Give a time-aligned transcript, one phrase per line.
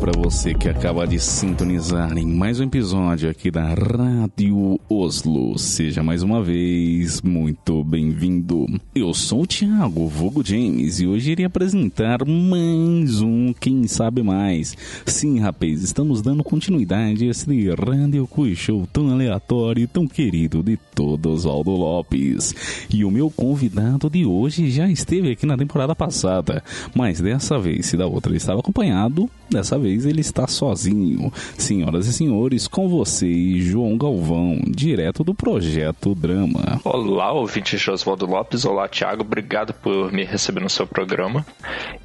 [0.00, 5.58] Para você que acaba de sintonizar em mais um episódio aqui da Rádio Oslo.
[5.58, 8.64] Seja mais uma vez muito bem-vindo.
[8.94, 14.74] Eu sou o Thiago Vogo James e hoje irei apresentar mais um Quem Sabe Mais.
[15.04, 20.62] Sim, rapaz, estamos dando continuidade a esse Rádio Quiz Show tão aleatório e tão querido
[20.62, 22.86] de todos, Aldo Lopes.
[22.90, 26.64] E o meu convidado de hoje já esteve aqui na temporada passada,
[26.94, 31.32] mas dessa vez, se da outra ele estava acompanhado dessa vez ele está sozinho.
[31.58, 36.80] Senhoras e senhores, com vocês, João Galvão, direto do Projeto Drama.
[36.84, 38.64] Olá, ouvinte Josvaldo Lopes.
[38.64, 39.22] Olá, Thiago.
[39.22, 41.44] Obrigado por me receber no seu programa.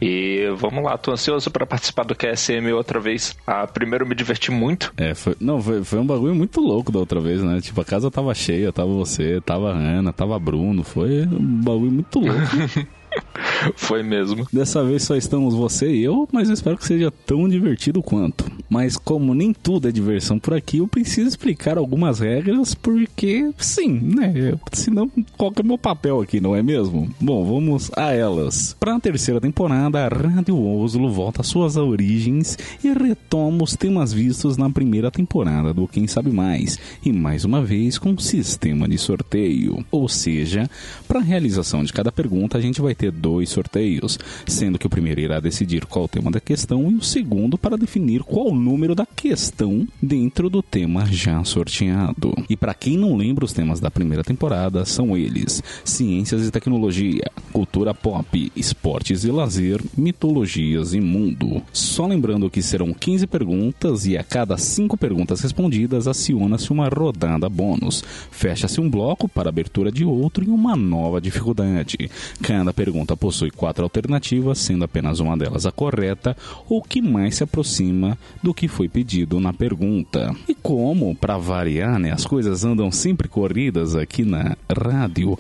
[0.01, 3.35] E vamos lá, tô ansioso para participar do QSM outra vez.
[3.45, 4.91] Ah, primeiro me diverti muito.
[4.97, 7.61] É, foi, não, foi, foi um bagulho muito louco da outra vez, né?
[7.61, 10.83] Tipo, a casa tava cheia, tava você, tava a Ana, tava Bruno.
[10.83, 12.85] Foi um bagulho muito louco.
[13.75, 14.47] Foi mesmo.
[14.51, 18.45] Dessa vez só estamos você e eu, mas eu espero que seja tão divertido quanto.
[18.69, 23.89] Mas como nem tudo é diversão por aqui, eu preciso explicar algumas regras, porque sim,
[23.89, 24.55] né?
[24.73, 27.09] Senão, qual que é meu papel aqui, não é mesmo?
[27.19, 28.75] Bom, vamos a elas.
[28.79, 34.11] Para a terceira temporada, a Rádio Oslo volta às suas origens e retoma os temas
[34.13, 38.87] vistos na primeira temporada do Quem Sabe Mais, e mais uma vez com um sistema
[38.87, 39.85] de sorteio.
[39.91, 40.69] Ou seja,
[41.07, 44.17] para a realização de cada pergunta, a gente vai ter dois sorteios,
[44.47, 47.77] sendo que o primeiro irá decidir qual o tema da questão e o segundo para
[47.77, 52.33] definir qual o número da questão dentro do tema já sorteado.
[52.49, 57.31] E para quem não lembra, os temas da primeira temporada são eles: ciências e tecnologia,
[57.51, 61.61] cultura pop, esportes e lazer, mitologias e mundo.
[61.71, 67.49] Só lembrando que serão 15 perguntas e a cada 5 perguntas respondidas aciona-se uma rodada
[67.49, 68.03] bônus.
[68.31, 72.09] Fecha-se um bloco para abertura de outro e uma nova dificuldade.
[72.41, 76.37] Cada pergunta possui quatro alternativas, sendo apenas uma delas a correta
[76.69, 80.35] ou que mais se aproxima do que foi pedido na pergunta.
[80.47, 85.37] E como, para variar, né, as coisas andam sempre corridas aqui na rádio,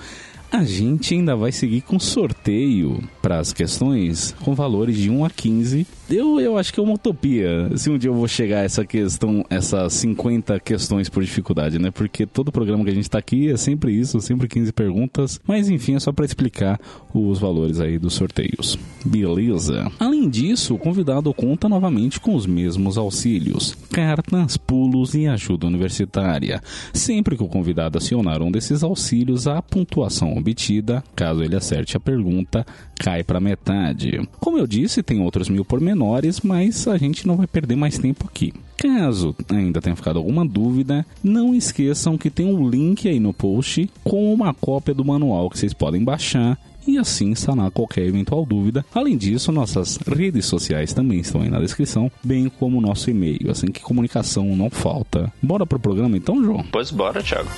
[0.51, 5.29] a gente ainda vai seguir com sorteio para as questões com valores de 1 a
[5.29, 8.63] 15 eu, eu acho que é uma utopia se um dia eu vou chegar a
[8.63, 11.89] essa questão, essas 50 questões por dificuldade, né?
[11.89, 15.39] Porque todo programa que a gente tá aqui é sempre isso, sempre 15 perguntas.
[15.47, 16.79] Mas enfim, é só para explicar
[17.11, 18.77] os valores aí dos sorteios.
[19.03, 19.91] Beleza.
[19.99, 26.61] Além disso, o convidado conta novamente com os mesmos auxílios: cartas, pulos e ajuda universitária.
[26.93, 31.99] Sempre que o convidado acionar um desses auxílios, a pontuação obtida, caso ele acerte a
[31.99, 32.65] pergunta,
[32.99, 34.21] cai para metade.
[34.39, 37.97] Como eu disse, tem outros mil por menores, mas a gente não vai perder mais
[37.97, 38.53] tempo aqui.
[38.77, 43.89] Caso ainda tenha ficado alguma dúvida, não esqueçam que tem um link aí no post
[44.03, 48.85] com uma cópia do manual que vocês podem baixar e assim sanar qualquer eventual dúvida.
[48.93, 53.49] Além disso, nossas redes sociais também estão aí na descrição, bem como o nosso e-mail,
[53.49, 55.33] assim que comunicação não falta.
[55.41, 56.63] Bora pro programa então, João?
[56.71, 57.49] Pois bora, Thiago.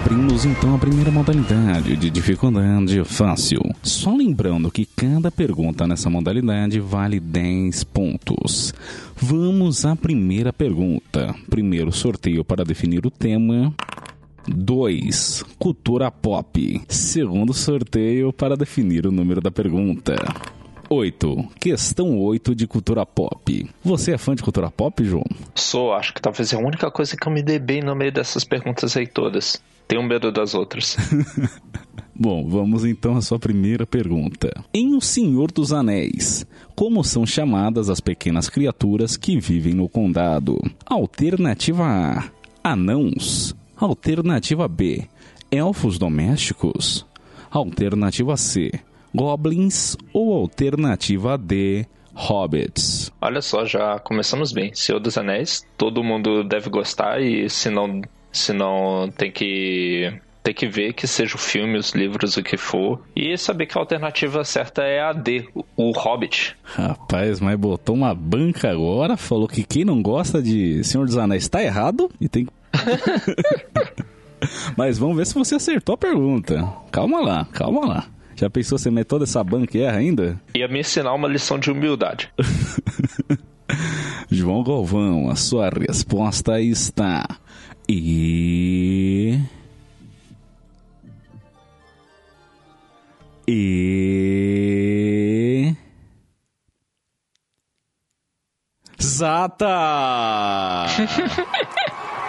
[0.00, 3.60] Abrimos então a primeira modalidade de dificuldade fácil.
[3.82, 8.72] Só lembrando que cada pergunta nessa modalidade vale 10 pontos.
[9.16, 11.34] Vamos à primeira pergunta.
[11.50, 13.74] Primeiro sorteio para definir o tema.
[14.46, 15.44] 2.
[15.58, 16.80] Cultura pop.
[16.88, 20.14] Segundo sorteio para definir o número da pergunta.
[20.88, 21.48] 8.
[21.60, 23.68] Questão 8 de cultura pop.
[23.82, 25.26] Você é fã de cultura pop, João?
[25.56, 28.12] Sou, acho que talvez é a única coisa que eu me dei bem no meio
[28.12, 29.60] dessas perguntas aí todas.
[29.88, 30.96] Tenho medo das outras.
[32.14, 34.52] Bom, vamos então à sua primeira pergunta.
[34.74, 40.58] Em O Senhor dos Anéis, como são chamadas as pequenas criaturas que vivem no condado?
[40.84, 42.24] Alternativa A:
[42.62, 43.56] Anãos.
[43.76, 45.08] Alternativa B:
[45.50, 47.06] Elfos domésticos.
[47.50, 48.72] Alternativa C:
[49.14, 49.96] Goblins.
[50.12, 53.12] Ou alternativa D: Hobbits.
[53.20, 54.74] Olha só, já começamos bem.
[54.74, 58.02] Senhor dos Anéis, todo mundo deve gostar e se não,
[58.32, 62.56] se não tem que tem que ver que seja o filme, os livros, o que
[62.56, 63.02] for.
[63.14, 65.46] E saber que a alternativa certa é a D,
[65.76, 66.56] o Hobbit.
[66.62, 71.42] Rapaz, mas botou uma banca agora, falou que quem não gosta de Senhor dos Anéis
[71.42, 72.46] está errado e tem
[74.76, 76.66] Mas vamos ver se você acertou a pergunta.
[76.90, 78.06] Calma lá, calma lá.
[78.36, 80.40] Já pensou você mete toda essa banca e erra ainda?
[80.54, 82.30] Ia me ensinar uma lição de humildade.
[84.30, 87.26] João Galvão, a sua resposta está.
[87.90, 89.40] E.
[93.48, 94.68] E.
[99.00, 100.86] Zata!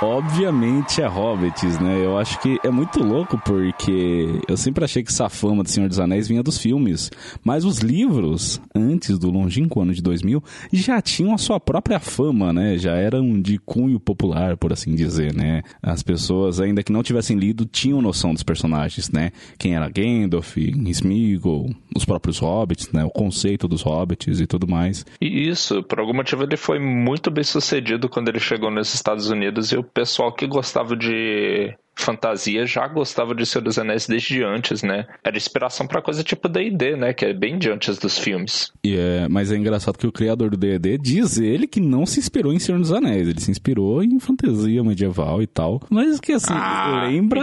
[0.02, 2.06] Obviamente é Hobbits, né?
[2.06, 5.90] Eu acho que é muito louco porque eu sempre achei que essa fama do Senhor
[5.90, 7.12] dos Anéis vinha dos filmes.
[7.44, 10.42] Mas os livros, antes do longínquo ano de 2000,
[10.72, 12.78] já tinham a sua própria fama, né?
[12.78, 15.64] Já eram de cunho popular, por assim dizer, né?
[15.84, 19.32] As pessoas, ainda que não tivessem lido, tinham noção dos personagens, né?
[19.58, 23.04] Quem era Gandalf, Smeagol, os próprios Hobbits, né?
[23.04, 25.06] O conceito dos Hobbits e tudo mais.
[25.20, 29.30] E isso, por algum motivo ele foi muito bem sucedido quando ele chegou nos Estados
[29.30, 34.44] Unidos e o pessoal que gostava de fantasia já gostava de Senhor dos Anéis desde
[34.44, 35.06] antes, né?
[35.24, 37.14] Era inspiração para coisa tipo D&D, né?
[37.14, 38.72] Que é bem de antes dos filmes.
[38.84, 42.20] E é, mas é engraçado que o criador do D&D diz ele que não se
[42.20, 45.82] inspirou em Senhor dos Anéis, ele se inspirou em fantasia medieval e tal.
[45.90, 47.42] Mas que assim, Ah, lembra,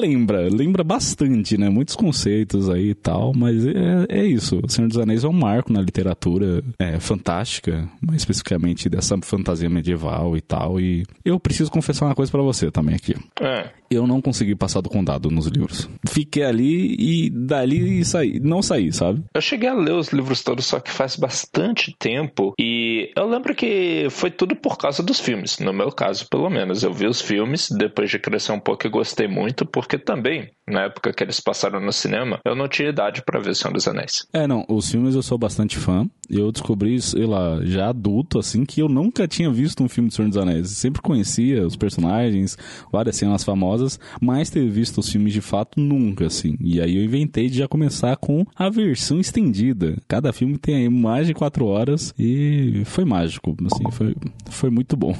[0.00, 1.68] lembra, lembra bastante, né?
[1.68, 4.60] Muitos conceitos aí e tal, mas é, é isso.
[4.62, 9.68] O Senhor dos Anéis é um marco na literatura é, fantástica, mais especificamente dessa fantasia
[9.68, 10.80] medieval e tal.
[10.80, 13.70] E eu preciso confessar uma coisa pra você também aqui É.
[13.90, 15.88] eu não consegui passar do condado nos livros.
[16.08, 18.40] Fiquei ali e dali saí.
[18.40, 19.22] Não saí, sabe?
[19.34, 22.54] Eu cheguei a ler os livros todos, só que faz bastante tempo.
[22.58, 25.58] E eu lembro que foi tudo por causa dos filmes.
[25.58, 26.82] No meu caso, pelo menos.
[26.82, 30.84] Eu vi os filmes, depois de crescer um pouco e gostei muito, porque também, na
[30.84, 34.26] época que eles passaram no cinema, eu não tinha idade pra ver Senhor dos Anéis.
[34.32, 36.08] É, não, os filmes eu sou bastante fã.
[36.28, 40.14] Eu descobri, sei lá, já adulto, assim, que eu nunca tinha visto um filme de
[40.14, 40.70] Senhor dos Anéis.
[40.70, 42.56] Sempre conhecia os personagens,
[42.90, 43.75] várias cenas famosas,
[44.20, 46.56] mas ter visto os filmes de fato nunca, assim.
[46.60, 49.96] E aí eu inventei de já começar com a versão estendida.
[50.08, 54.14] Cada filme tem aí mais de quatro horas e foi mágico, assim, foi,
[54.50, 55.16] foi muito bom.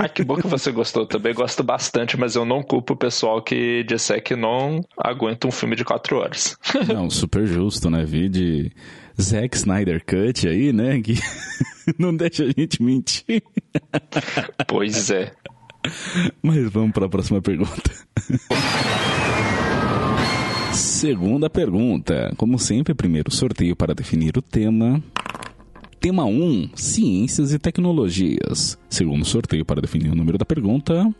[0.00, 1.02] Ai, que bom que você gostou.
[1.02, 5.48] Eu também gosto bastante, mas eu não culpo o pessoal que disser que não aguenta
[5.48, 6.56] um filme de quatro horas.
[6.86, 8.04] Não, super justo, né?
[8.04, 8.70] Vi de
[9.20, 11.00] Zack Snyder Cut aí, né?
[11.00, 11.14] Que
[11.98, 13.42] não deixa a gente mentir.
[14.68, 15.32] pois é.
[16.42, 17.90] Mas vamos para a próxima pergunta.
[20.72, 22.32] Segunda pergunta.
[22.36, 25.02] Como sempre, primeiro sorteio para definir o tema.
[26.00, 28.78] Tema 1, Ciências e Tecnologias.
[28.88, 31.12] Segundo sorteio para definir o número da pergunta.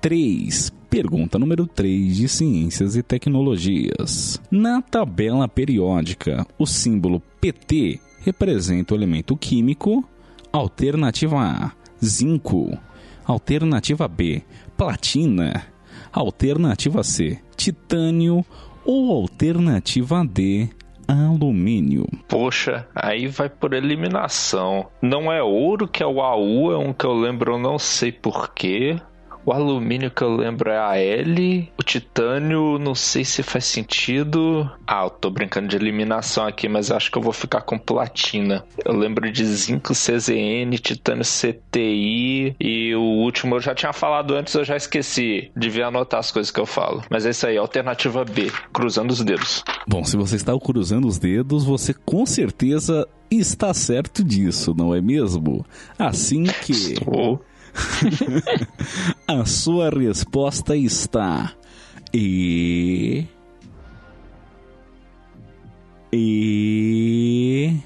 [0.00, 0.72] 3.
[0.88, 4.40] Pergunta número 3 de Ciências e Tecnologias.
[4.50, 10.02] Na tabela periódica, o símbolo PT representa o elemento químico.
[10.50, 11.72] Alternativa A,
[12.02, 12.78] zinco.
[13.28, 14.42] Alternativa B,
[14.74, 15.66] platina.
[16.10, 18.42] Alternativa C, titânio.
[18.86, 20.70] Ou alternativa D,
[21.06, 22.06] alumínio.
[22.26, 24.88] Poxa, aí vai por eliminação.
[25.02, 28.10] Não é ouro que é o AU, é um que eu lembro, eu não sei
[28.10, 28.96] porquê.
[29.48, 31.72] O alumínio que eu lembro é a L.
[31.78, 34.70] O titânio, não sei se faz sentido.
[34.86, 38.62] Ah, eu tô brincando de eliminação aqui, mas acho que eu vou ficar com platina.
[38.84, 42.56] Eu lembro de zinco CZN, titânio CTI.
[42.60, 45.50] E o último eu já tinha falado antes, eu já esqueci.
[45.56, 47.02] Devia anotar as coisas que eu falo.
[47.08, 49.64] Mas é isso aí, alternativa B, cruzando os dedos.
[49.86, 55.00] Bom, se você está cruzando os dedos, você com certeza está certo disso, não é
[55.00, 55.64] mesmo?
[55.98, 57.38] Assim que Oh.
[59.26, 61.52] a sua resposta está
[62.12, 63.26] e
[66.12, 67.76] e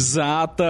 [0.00, 0.64] Zata!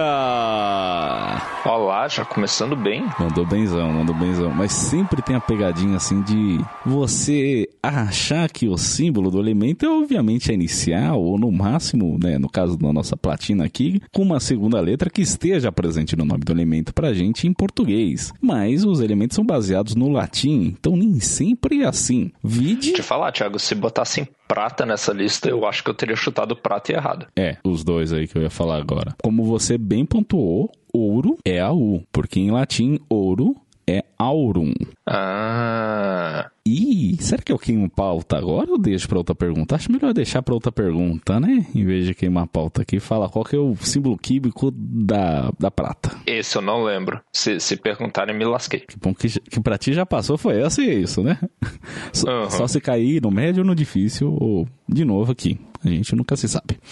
[1.65, 3.05] Olá, já começando bem.
[3.17, 4.51] Mandou benzão, mandou benzão.
[4.51, 9.89] Mas sempre tem a pegadinha assim de você achar que o símbolo do elemento é
[9.89, 14.41] obviamente a inicial, ou no máximo, né, no caso da nossa platina aqui, com uma
[14.41, 18.33] segunda letra que esteja presente no nome do elemento pra gente em português.
[18.41, 22.29] Mas os elementos são baseados no latim, então nem sempre é assim.
[22.43, 22.91] Vide.
[22.91, 26.91] Te falar, Thiago, se botassem prata nessa lista, eu acho que eu teria chutado prata
[26.91, 27.25] e errado.
[27.35, 29.15] É, os dois aí que eu ia falar agora.
[29.23, 33.55] Como você bem pontuou, ouro é AU, porque em latim ouro
[33.87, 34.73] é aurum.
[35.07, 36.49] Ah.
[36.65, 39.75] Ih, será que eu queimo pauta agora ou deixo pra outra pergunta?
[39.75, 41.65] Acho melhor deixar pra outra pergunta, né?
[41.75, 45.69] Em vez de queimar pauta aqui, fala qual que é o símbolo químico da, da
[45.69, 46.11] prata.
[46.25, 47.19] Esse eu não lembro.
[47.33, 48.79] Se, se perguntarem, me lasquei.
[48.81, 51.37] Que bom que, que pra ti já passou foi essa e é isso, né?
[52.13, 52.49] Só, Aham.
[52.49, 55.59] só se cair no médio ou no difícil, ou de novo aqui.
[55.83, 56.79] A gente nunca se sabe.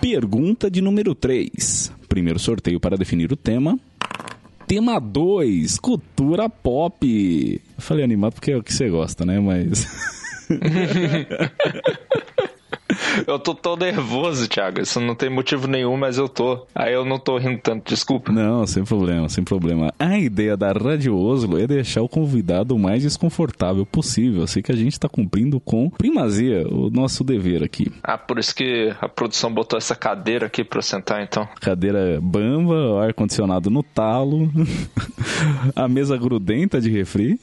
[0.00, 1.92] Pergunta de número 3.
[2.10, 3.78] Primeiro sorteio para definir o tema.
[4.66, 7.06] Tema 2, cultura pop.
[7.06, 9.38] Eu falei animado porque é o que você gosta, né?
[9.38, 9.86] Mas.
[13.26, 14.80] Eu tô tão nervoso, Thiago.
[14.80, 16.66] Isso não tem motivo nenhum, mas eu tô.
[16.74, 18.32] Aí eu não tô rindo tanto, desculpa.
[18.32, 19.92] Não, sem problema, sem problema.
[19.98, 24.42] A ideia da Radio Oslo é deixar o convidado o mais desconfortável possível.
[24.42, 27.92] Assim que a gente tá cumprindo com primazia o nosso dever aqui.
[28.02, 31.48] Ah, por isso que a produção botou essa cadeira aqui pra eu sentar, então.
[31.60, 34.50] Cadeira bamba, ar-condicionado no talo,
[35.74, 37.38] a mesa grudenta de refri.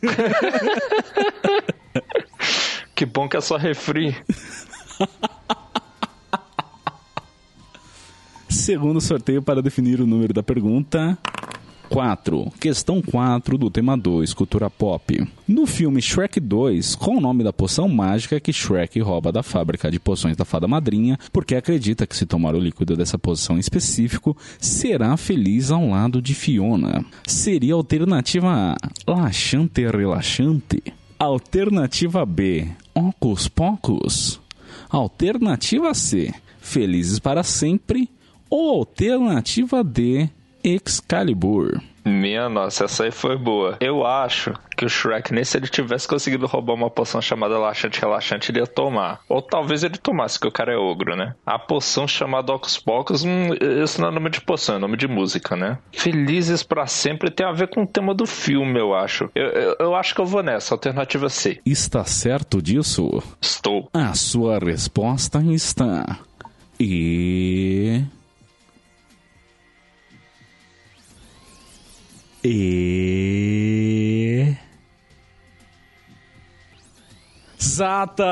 [2.94, 4.16] que bom que é só refri.
[8.48, 11.16] Segundo sorteio para definir o número da pergunta.
[11.90, 12.52] 4.
[12.60, 15.26] Questão 4 do tema 2, cultura pop.
[15.46, 19.90] No filme Shrek 2, qual o nome da poção mágica que Shrek rouba da fábrica
[19.90, 23.60] de poções da fada madrinha, porque acredita que se tomar o líquido dessa poção em
[23.60, 27.04] específico, será feliz ao lado de Fiona?
[27.26, 28.76] Seria alternativa A,
[29.10, 30.80] laxante relaxante.
[31.18, 34.40] Alternativa B, ocos pocos.
[34.90, 38.10] Alternativa C, felizes para sempre.
[38.50, 40.28] Ou alternativa D,
[40.64, 41.80] Excalibur.
[42.04, 43.76] Minha nossa, essa aí foi boa.
[43.80, 48.00] Eu acho que o Shrek, nem se ele tivesse conseguido roubar uma poção chamada Laxante
[48.00, 49.20] Relaxante, ele ia tomar.
[49.28, 51.34] Ou talvez ele tomasse, que o cara é ogro, né?
[51.44, 53.50] A poção chamada Ocus Pocus, hum,
[53.82, 55.78] esse não é nome de poção, é nome de música, né?
[55.92, 59.30] Felizes para sempre tem a ver com o tema do filme, eu acho.
[59.34, 61.60] Eu, eu, eu acho que eu vou nessa, alternativa C.
[61.66, 63.22] Está certo disso?
[63.40, 63.88] Estou.
[63.92, 66.18] A sua resposta está.
[66.78, 68.02] E.
[72.42, 73.90] E.
[77.60, 78.24] Exata!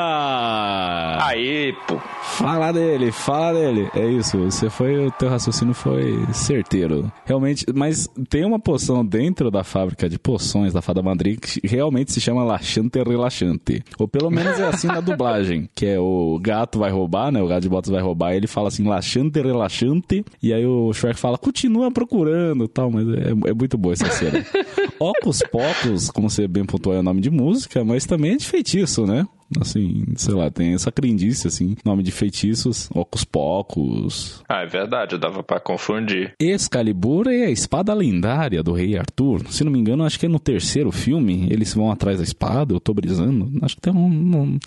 [1.23, 2.01] Aí, pô.
[2.39, 3.91] Fala dele, fala dele.
[3.97, 7.11] É isso, você foi, o teu raciocínio foi certeiro.
[7.25, 12.13] Realmente, mas tem uma poção dentro da fábrica de poções da Fada Madrinha que realmente
[12.13, 13.83] se chama Laxante Relaxante.
[13.99, 17.43] Ou pelo menos é assim na dublagem, que é o gato vai roubar, né?
[17.43, 20.93] O gato de botas vai roubar, e ele fala assim, Laxante Relaxante, e aí o
[20.93, 24.47] Shrek fala, continua procurando tal, mas é, é muito boa essa cena.
[25.01, 28.47] Ocus Pocus, como você bem pontuou, é o nome de música, mas também é de
[28.47, 29.27] feitiço, né?
[29.61, 34.43] Assim, sei lá, tem essa crendice, assim, nome de feitiços, Ocus Pocus.
[34.49, 36.35] Ah, é verdade, dava para confundir.
[36.41, 39.47] Excalibur é a espada lendária do rei Arthur.
[39.51, 42.75] Se não me engano, acho que é no terceiro filme, eles vão atrás da espada,
[42.75, 43.51] eu tô brisando.
[43.63, 44.07] Acho que tem um...
[44.07, 44.59] um...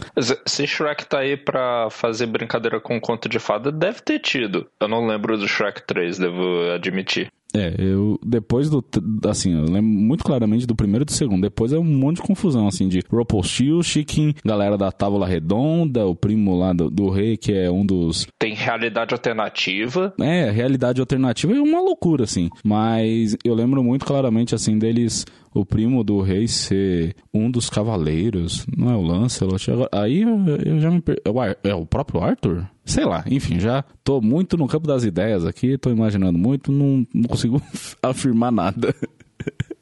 [0.46, 4.68] Se Shrek tá aí pra fazer brincadeira com conto de fada, deve ter tido.
[4.80, 7.32] Eu não lembro do Shrek 3, devo admitir.
[7.54, 8.84] É, eu depois do
[9.28, 11.42] assim, eu lembro muito claramente do primeiro e do segundo.
[11.42, 16.16] Depois é um monte de confusão assim de Ropostio, Chicken, galera da Távola Redonda, o
[16.16, 20.14] primo lá do, do, rei que é um dos Tem realidade alternativa.
[20.20, 25.66] É, realidade alternativa é uma loucura assim, mas eu lembro muito claramente assim deles o
[25.66, 29.72] primo do rei ser um dos cavaleiros, não é o Lancelot.
[29.92, 31.22] Aí eu, eu já me per...
[31.64, 32.68] é o próprio Arthur?
[32.86, 37.06] Sei lá, enfim, já tô muito no campo das ideias aqui, tô imaginando muito, não,
[37.14, 37.62] não consigo
[38.02, 38.96] afirmar nada.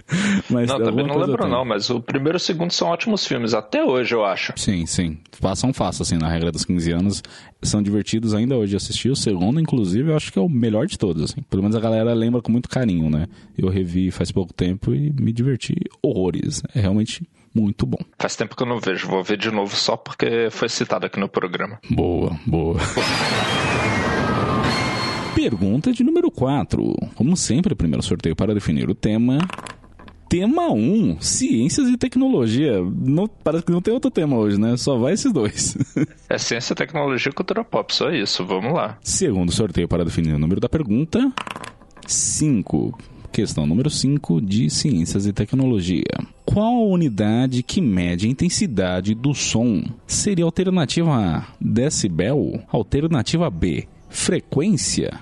[0.49, 3.53] Mas não, também não lembro não, mas o primeiro e o segundo são ótimos filmes,
[3.53, 4.53] até hoje eu acho.
[4.55, 5.17] Sim, sim.
[5.39, 7.23] Passam fácil, assim, na regra dos 15 anos.
[7.61, 9.09] São divertidos ainda hoje assistir.
[9.09, 11.41] O segundo, inclusive, eu acho que é o melhor de todos, assim.
[11.49, 13.27] Pelo menos a galera lembra com muito carinho, né?
[13.57, 16.61] Eu revi faz pouco tempo e me diverti horrores.
[16.73, 17.99] É realmente muito bom.
[18.17, 21.19] Faz tempo que eu não vejo, vou ver de novo só porque foi citado aqui
[21.19, 21.79] no programa.
[21.89, 22.77] Boa, boa.
[25.35, 26.93] Pergunta de número 4.
[27.15, 29.39] Como sempre, primeiro sorteio para definir o tema.
[30.29, 32.79] Tema 1, ciências e tecnologia.
[32.83, 34.77] Não, parece que não tem outro tema hoje, né?
[34.77, 35.75] Só vai esses dois.
[36.29, 38.45] é ciência, tecnologia e cultura pop, só isso.
[38.45, 38.99] Vamos lá.
[39.01, 41.33] Segundo sorteio para definir o número da pergunta.
[42.05, 42.95] 5.
[43.31, 46.13] Questão número 5 de ciências e tecnologia.
[46.45, 49.83] Qual a unidade que mede a intensidade do som?
[50.05, 52.61] Seria alternativa A, decibel?
[52.71, 55.21] Alternativa B, frequência?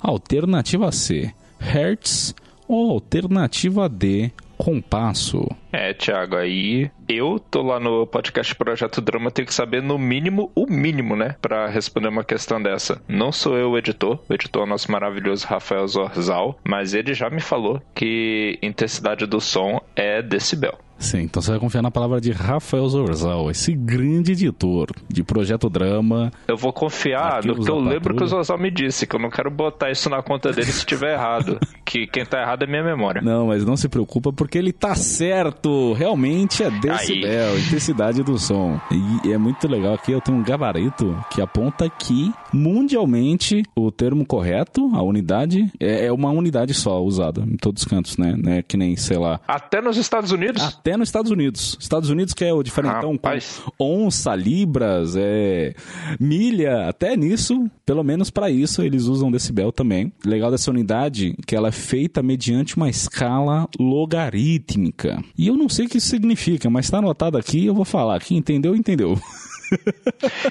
[0.00, 2.34] Alternativa C, hertz?
[2.72, 5.46] Ou alternativa D, compasso?
[5.70, 10.50] É, Thiago, aí eu tô lá no podcast Projeto Drama, tenho que saber no mínimo
[10.54, 13.02] o mínimo, né, para responder uma questão dessa.
[13.06, 17.12] Não sou eu o editor, o editor é o nosso maravilhoso Rafael Zorzal, mas ele
[17.12, 20.78] já me falou que intensidade do som é decibel.
[21.02, 25.68] Sim, então você vai confiar na palavra de Rafael Zorzal, esse grande editor de Projeto
[25.68, 26.30] Drama.
[26.46, 29.28] Eu vou confiar no que eu lembro que o Zorzal me disse, que eu não
[29.28, 31.58] quero botar isso na conta dele se estiver errado.
[31.84, 33.20] que quem tá errado é minha memória.
[33.20, 35.92] Não, mas não se preocupa porque ele tá certo.
[35.92, 37.60] Realmente é decibel, Aí.
[37.60, 38.80] intensidade do som.
[39.24, 44.24] E é muito legal aqui, eu tenho um gabarito que aponta que mundialmente o termo
[44.24, 48.36] correto, a unidade, é, é uma unidade só usada em todos os cantos, né?
[48.38, 48.62] né?
[48.62, 49.40] Que nem, sei lá.
[49.48, 50.62] Até nos Estados Unidos?
[50.62, 51.76] Até até nos Estados Unidos.
[51.80, 53.62] Estados Unidos que é o diferentão Rapaz.
[53.78, 55.74] com onça, libras, é,
[56.20, 60.12] milha, até nisso, pelo menos para isso, eles usam decibel também.
[60.24, 65.22] Legal dessa unidade que ela é feita mediante uma escala logarítmica.
[65.36, 68.20] E eu não sei o que isso significa, mas está anotado aqui, eu vou falar.
[68.20, 69.18] Quem entendeu, entendeu.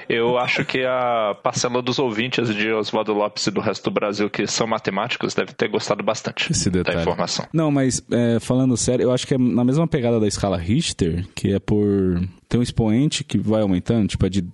[0.09, 4.29] Eu acho que a parcela dos ouvintes de Oswaldo Lopes e do resto do Brasil
[4.29, 7.01] que são matemáticos deve ter gostado bastante Esse da detalhe.
[7.01, 7.45] informação.
[7.53, 11.25] Não, mas é, falando sério, eu acho que é na mesma pegada da escala Richter,
[11.35, 12.21] que é por.
[12.47, 14.45] Tem um expoente que vai aumentando, tipo, é de.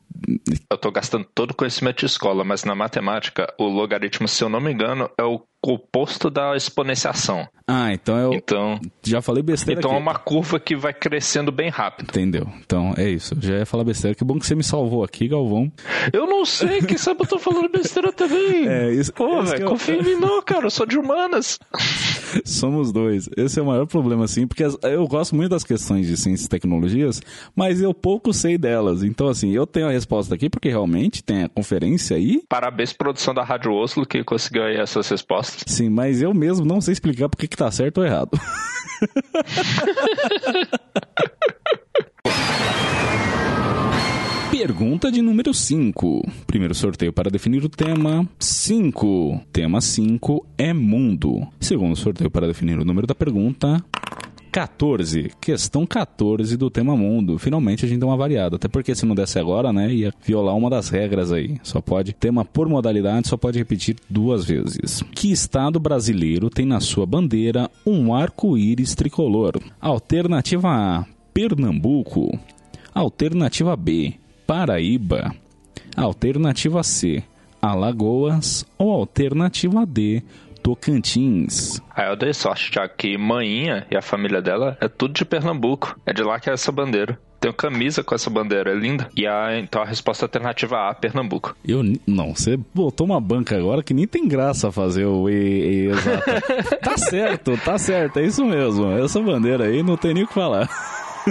[0.70, 4.50] Eu tô gastando todo o conhecimento de escola, mas na matemática, o logaritmo, se eu
[4.50, 7.48] não me engano, é o oposto da exponenciação.
[7.68, 9.80] Ah, então eu Então, já falei besteira.
[9.82, 10.02] então é aqui.
[10.02, 12.08] uma curva que vai crescendo bem rápido.
[12.10, 12.48] Entendeu?
[12.62, 13.36] Então é isso.
[13.42, 14.16] Já ia falar besteira.
[14.16, 15.70] Que bom que você me salvou aqui, Galvão.
[16.14, 18.68] Eu não sei, quem sabe eu tô falando besteira também.
[18.68, 21.60] É, isso- Pô, velho, eu- confia em mim não, cara, eu sou de humanas.
[22.46, 23.28] Somos dois.
[23.36, 26.50] Esse é o maior problema, assim, porque eu gosto muito das questões de ciências e
[26.50, 27.22] tecnologias,
[27.56, 29.04] mas eu pouco sei delas.
[29.04, 32.42] Então, assim, eu tenho a resposta aqui, porque realmente tem a conferência aí.
[32.48, 35.64] Parabéns, produção da Rádio Oslo, que conseguiu aí essas respostas.
[35.68, 38.32] Sim, mas eu mesmo não sei explicar porque que tá certo ou errado.
[44.50, 46.28] Pergunta de número 5.
[46.48, 49.42] Primeiro sorteio para definir o tema 5.
[49.54, 51.48] Tema 5 é mundo.
[51.60, 53.84] Segundo sorteio para definir o número da pergunta
[54.58, 55.34] 14.
[55.40, 57.38] Questão 14 do tema mundo.
[57.38, 58.56] Finalmente a gente deu uma variada.
[58.56, 61.60] Até porque se não desse agora, né, ia violar uma das regras aí.
[61.62, 65.04] Só pode, tema por modalidade, só pode repetir duas vezes.
[65.14, 69.60] Que estado brasileiro tem na sua bandeira um arco-íris tricolor?
[69.80, 72.36] Alternativa A, Pernambuco.
[72.96, 74.16] Alternativa B,
[74.48, 75.36] Paraíba.
[75.96, 77.22] Alternativa C,
[77.62, 78.66] Alagoas.
[78.76, 80.24] Ou alternativa D,
[80.60, 81.82] Tocantins.
[81.96, 86.00] Aí eu dei sorte, já que Maninha e a família dela é tudo de Pernambuco.
[86.06, 87.20] É de lá que é essa bandeira.
[87.40, 89.10] Tenho camisa com essa bandeira, é linda.
[89.16, 91.56] E a, então a resposta alternativa A, Pernambuco.
[91.66, 95.86] Eu não, você botou uma banca agora que nem tem graça fazer o e, e
[95.88, 96.24] exato.
[96.82, 98.92] tá certo, tá certo, é isso mesmo.
[98.92, 100.68] Essa bandeira aí não tem nem o que falar.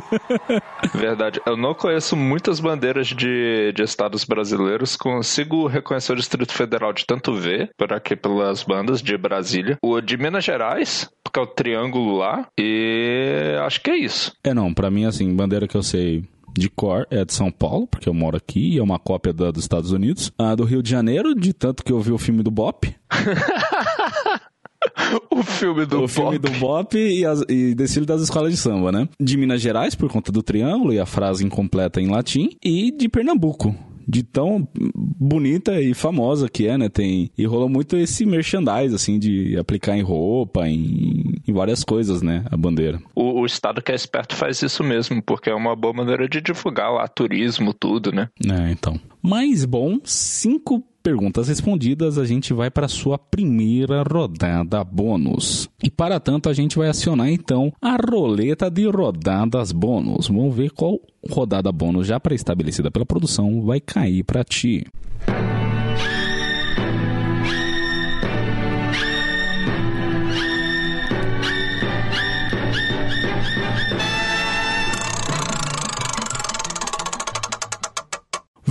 [0.95, 1.41] Verdade.
[1.47, 4.97] Eu não conheço muitas bandeiras de, de estados brasileiros.
[4.97, 9.79] Consigo reconhecer o Distrito Federal de tanto ver, por aqui pelas bandas de Brasília.
[9.83, 12.47] O de Minas Gerais, porque é o triângulo lá.
[12.59, 14.33] E acho que é isso.
[14.45, 16.25] É não, pra mim assim, bandeira que eu sei
[16.57, 19.51] de cor é de São Paulo, porque eu moro aqui e é uma cópia da
[19.51, 20.33] dos Estados Unidos.
[20.39, 22.95] A do Rio de Janeiro, de tanto que eu vi o filme do Bop.
[25.31, 26.53] O filme do o filme Pop.
[26.53, 29.09] do Bop e, as, e desfile das escolas de samba, né?
[29.21, 32.51] De Minas Gerais, por conta do triângulo e a frase incompleta em latim.
[32.65, 33.75] E de Pernambuco.
[34.09, 36.89] De tão bonita e famosa que é, né?
[36.89, 42.23] Tem, e rolou muito esse merchandise, assim, de aplicar em roupa, em, em várias coisas,
[42.23, 42.45] né?
[42.51, 43.01] A bandeira.
[43.17, 46.41] O, o estado que é esperto faz isso mesmo, porque é uma boa maneira de
[46.41, 48.29] divulgar lá turismo, tudo, né?
[48.49, 48.99] É, então.
[49.21, 55.69] Mas bom, cinco perguntas respondidas, a gente vai para a sua primeira rodada bônus.
[55.81, 60.27] E para tanto, a gente vai acionar então a roleta de rodadas bônus.
[60.27, 60.99] Vamos ver qual
[61.31, 64.85] rodada bônus já pré-estabelecida pela produção vai cair para ti.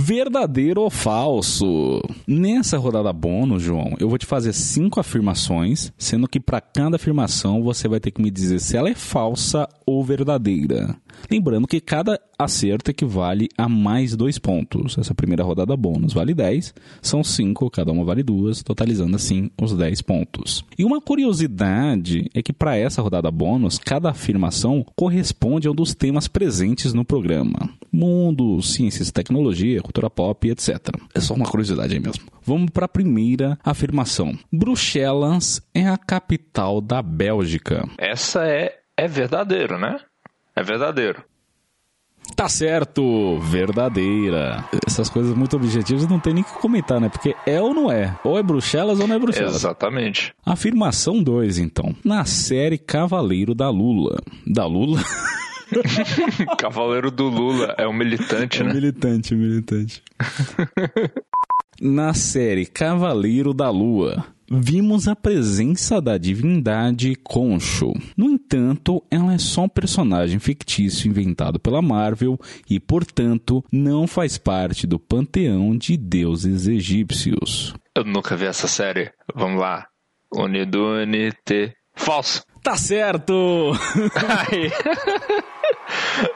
[0.06, 2.00] Verdadeiro ou falso?
[2.28, 7.60] Nessa rodada bônus, João, eu vou te fazer cinco afirmações, sendo que para cada afirmação
[7.60, 10.96] você vai ter que me dizer se ela é falsa ou verdadeira.
[11.30, 14.96] Lembrando que cada acerto equivale a mais dois pontos.
[14.98, 19.74] Essa primeira rodada bônus vale 10, são cinco, cada uma vale duas, totalizando assim os
[19.74, 20.64] 10 pontos.
[20.78, 25.94] E uma curiosidade é que para essa rodada bônus, cada afirmação corresponde a um dos
[25.94, 30.78] temas presentes no programa: mundo, ciências tecnologia, cultura pop, etc.
[31.14, 32.24] É só uma curiosidade aí mesmo.
[32.42, 37.88] Vamos para a primeira afirmação: Bruxelas é a capital da Bélgica.
[37.98, 39.98] Essa é, é verdadeiro, né?
[40.56, 41.22] É verdadeiro.
[42.34, 44.64] Tá certo, verdadeira.
[44.86, 47.08] Essas coisas muito objetivas não tem nem o que comentar, né?
[47.08, 48.18] Porque é ou não é.
[48.24, 49.54] Ou é Bruxelas ou não é Bruxelas.
[49.54, 50.34] Exatamente.
[50.44, 51.94] Afirmação 2, então.
[52.04, 54.18] Na série Cavaleiro da Lula.
[54.46, 55.00] Da Lula?
[56.58, 58.72] Cavaleiro do Lula é um militante, né?
[58.72, 60.02] militante, militante.
[61.80, 67.92] Na série Cavaleiro da Lua, vimos a presença da divindade Concho.
[68.16, 74.38] No entanto, ela é só um personagem fictício inventado pela Marvel e, portanto, não faz
[74.38, 77.74] parte do panteão de deuses egípcios.
[77.94, 79.10] Eu nunca vi essa série.
[79.34, 79.86] Vamos lá.
[80.32, 81.74] Unidunite.
[81.94, 82.42] Falso.
[82.62, 83.72] Tá certo!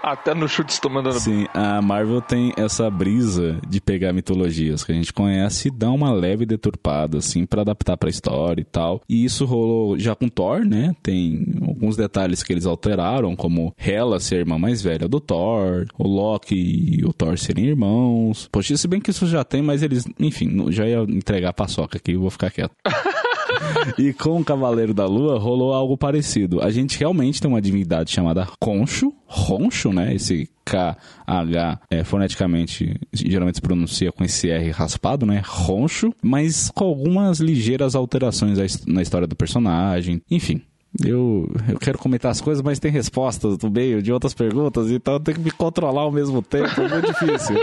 [0.03, 1.19] Até no chute estou mandando.
[1.21, 5.91] Sim, a Marvel tem essa brisa de pegar mitologias que a gente conhece e dar
[5.91, 9.03] uma leve deturpada, assim, para adaptar pra história e tal.
[9.09, 10.95] E isso rolou já com Thor, né?
[11.03, 15.87] Tem alguns detalhes que eles alteraram, como Hela ser a irmã mais velha do Thor,
[15.99, 18.49] o Loki e o Thor serem irmãos.
[18.51, 21.99] Poxa, se bem que isso já tem, mas eles, enfim, já ia entregar a paçoca
[21.99, 22.73] aqui, eu vou ficar quieto.
[23.99, 26.63] e com o Cavaleiro da Lua rolou algo parecido.
[26.63, 30.13] A gente realmente tem uma divindade chamada Concho, Roncho, né?
[30.13, 35.41] Esse KH é, foneticamente geralmente se pronuncia com esse R raspado, né?
[35.47, 40.21] Roncho, mas com algumas ligeiras alterações na história do personagem.
[40.29, 40.63] Enfim,
[41.05, 45.15] eu, eu quero comentar as coisas, mas tem respostas do meio de outras perguntas, então
[45.15, 47.57] eu tenho que me controlar ao mesmo tempo, é muito difícil.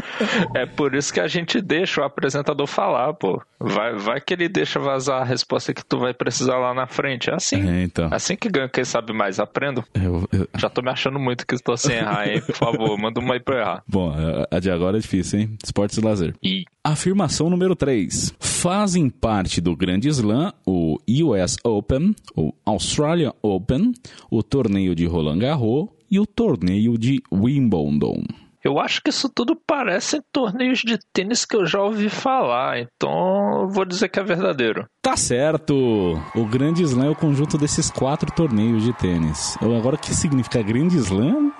[0.54, 3.42] é por isso que a gente deixa o apresentador falar, pô.
[3.58, 7.28] Vai, vai que ele deixa vazar a resposta que tu vai precisar lá na frente.
[7.28, 7.68] É assim.
[7.68, 8.08] É, então.
[8.10, 9.84] Assim que ganha, quem sabe mais, aprendo.
[9.92, 10.48] Eu, eu...
[10.56, 12.40] Já tô me achando muito que estou sem errar, hein?
[12.40, 13.82] Por favor, manda uma aí pra eu errar.
[13.86, 14.14] Bom,
[14.50, 15.58] a de agora é difícil, hein?
[15.62, 16.34] Esportes e lazer.
[16.42, 16.64] E...
[16.82, 18.34] Afirmação número 3.
[18.60, 23.94] Fazem parte do Grande Slam o US Open, o Australia Open,
[24.30, 28.22] o torneio de Roland Garros e o torneio de Wimbledon.
[28.62, 33.66] Eu acho que isso tudo parece torneios de tênis que eu já ouvi falar, então
[33.70, 34.84] vou dizer que é verdadeiro.
[35.00, 36.20] Tá certo!
[36.34, 39.56] O Grande Slam é o conjunto desses quatro torneios de tênis.
[39.62, 41.50] Agora, o que significa Grande Slam?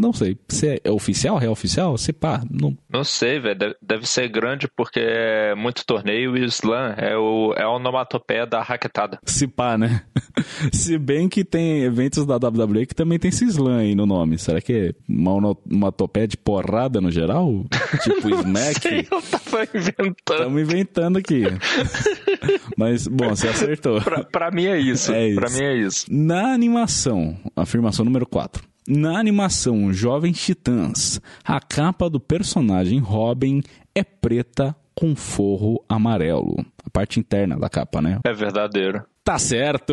[0.00, 0.38] Não sei.
[0.48, 1.98] Se é oficial, real oficial?
[1.98, 2.76] Se pá, não.
[2.88, 3.76] Não sei, velho.
[3.82, 8.46] Deve ser grande porque é muito torneio e o slam é, o, é a onomatopeia
[8.46, 9.18] da raquetada.
[9.24, 10.02] Se pá, né?
[10.72, 14.38] Se bem que tem eventos da WWE que também tem esse slam aí no nome.
[14.38, 17.66] Será que é uma onomatopeia de porrada no geral?
[18.02, 18.80] tipo smack?
[18.80, 20.14] Sei, eu tava inventando.
[20.30, 21.42] Estamos inventando aqui.
[22.76, 24.00] Mas, bom, você acertou.
[24.00, 25.12] pra, pra mim é isso.
[25.12, 25.40] É isso.
[25.40, 26.06] Pra mim é isso.
[26.08, 28.69] Na animação, afirmação número 4.
[28.92, 33.62] Na animação Jovens Titãs, a capa do personagem Robin
[33.94, 36.56] é preta com forro amarelo.
[36.84, 38.18] A parte interna da capa, né?
[38.24, 39.04] É verdadeiro.
[39.24, 39.92] Tá certo!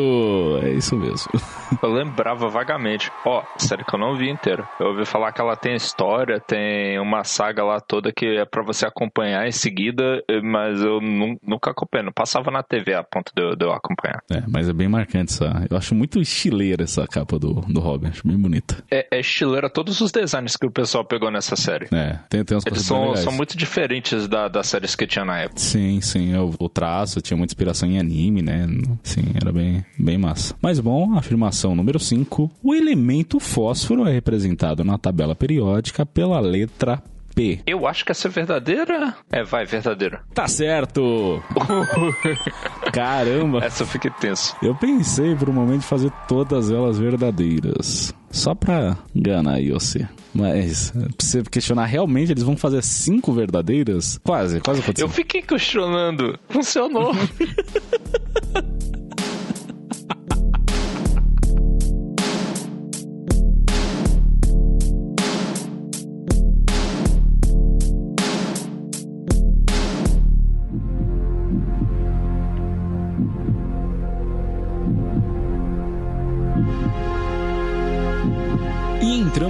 [0.63, 1.27] É isso mesmo.
[1.83, 3.11] Eu lembrava vagamente.
[3.25, 4.67] Ó, oh, sério que eu não vi inteiro.
[4.79, 8.63] Eu ouvi falar que ela tem história, tem uma saga lá toda que é para
[8.63, 12.05] você acompanhar em seguida, mas eu nunca acompanhei.
[12.05, 14.21] Não passava na TV a ponto de eu, de eu, acompanhar.
[14.31, 15.65] É, mas é bem marcante essa.
[15.69, 18.07] Eu acho muito estileira essa capa do, do Robin.
[18.07, 18.83] Acho bem bonita.
[18.89, 21.87] É, é estileira todos os designs que o pessoal pegou nessa série.
[21.93, 25.39] É, tem, tem umas Eles são, são muito diferentes da, das séries que tinha na
[25.39, 25.59] época.
[25.59, 26.33] Sim, sim.
[26.35, 28.65] O, o traço tinha muita inspiração em anime, né?
[29.03, 30.55] Sim, era bem, bem massa.
[30.61, 32.51] Mas bom, afirmação número 5.
[32.63, 37.01] O elemento fósforo é representado na tabela periódica pela letra
[37.37, 37.59] P.
[37.67, 39.15] Eu acho que essa é verdadeira.
[39.31, 40.21] É, vai, verdadeira.
[40.33, 41.39] Tá certo!
[42.91, 43.63] Caramba!
[43.63, 44.55] Essa eu fiquei tenso.
[44.59, 48.11] Eu pensei por um momento em fazer todas elas verdadeiras.
[48.31, 50.07] Só pra enganar aí você.
[50.33, 54.19] Mas, pra você questionar, realmente eles vão fazer cinco verdadeiras?
[54.23, 55.07] Quase, quase aconteceu.
[55.07, 56.39] Eu fiquei questionando.
[56.49, 57.13] Funcionou.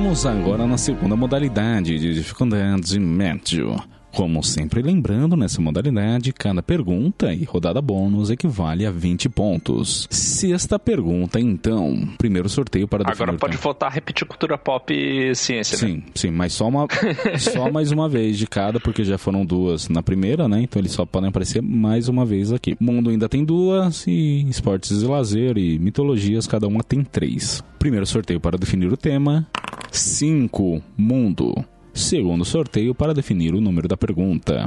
[0.08, 3.76] Entramos agora na segunda modalidade de dificuldade médio.
[4.10, 10.08] Como sempre, lembrando, nessa modalidade, cada pergunta e rodada bônus equivale a 20 pontos.
[10.10, 12.08] Sexta pergunta, então.
[12.18, 13.22] Primeiro sorteio para definir.
[13.22, 16.04] Agora pode votar repetir cultura pop e ciência, sim, né?
[16.06, 16.88] Sim, sim, mas só, uma,
[17.38, 20.62] só mais uma vez de cada, porque já foram duas na primeira, né?
[20.62, 22.78] Então eles só podem aparecer mais uma vez aqui.
[22.80, 27.62] Mundo ainda tem duas, e esportes e lazer e mitologias, cada uma tem três.
[27.78, 29.46] Primeiro sorteio para definir o tema.
[29.92, 30.82] 5.
[30.98, 31.54] Mundo.
[31.94, 34.66] Segundo sorteio para definir o número da pergunta.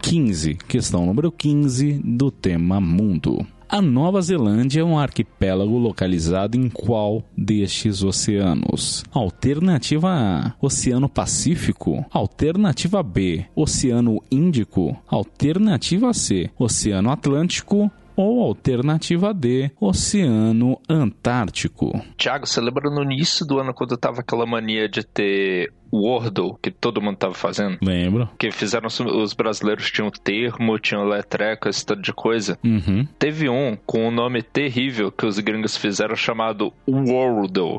[0.00, 0.54] 15.
[0.68, 3.46] Questão número 15 do tema Mundo.
[3.68, 9.02] A Nova Zelândia é um arquipélago localizado em qual destes oceanos?
[9.10, 12.04] Alternativa A: Oceano Pacífico.
[12.10, 14.94] Alternativa B: Oceano Índico.
[15.08, 21.92] Alternativa C: Oceano Atlântico ou alternativa D, Oceano Antártico.
[22.16, 26.70] Tiago, você lembra no início do ano quando tava aquela mania de ter Wordle, que
[26.70, 27.78] todo mundo tava fazendo?
[27.82, 28.28] Lembro.
[28.38, 32.58] Que fizeram os brasileiros tinham termo, tinham letreco, esse tipo de coisa.
[32.64, 33.06] Uhum.
[33.18, 37.78] Teve um com um nome terrível que os gringos fizeram chamado Wordle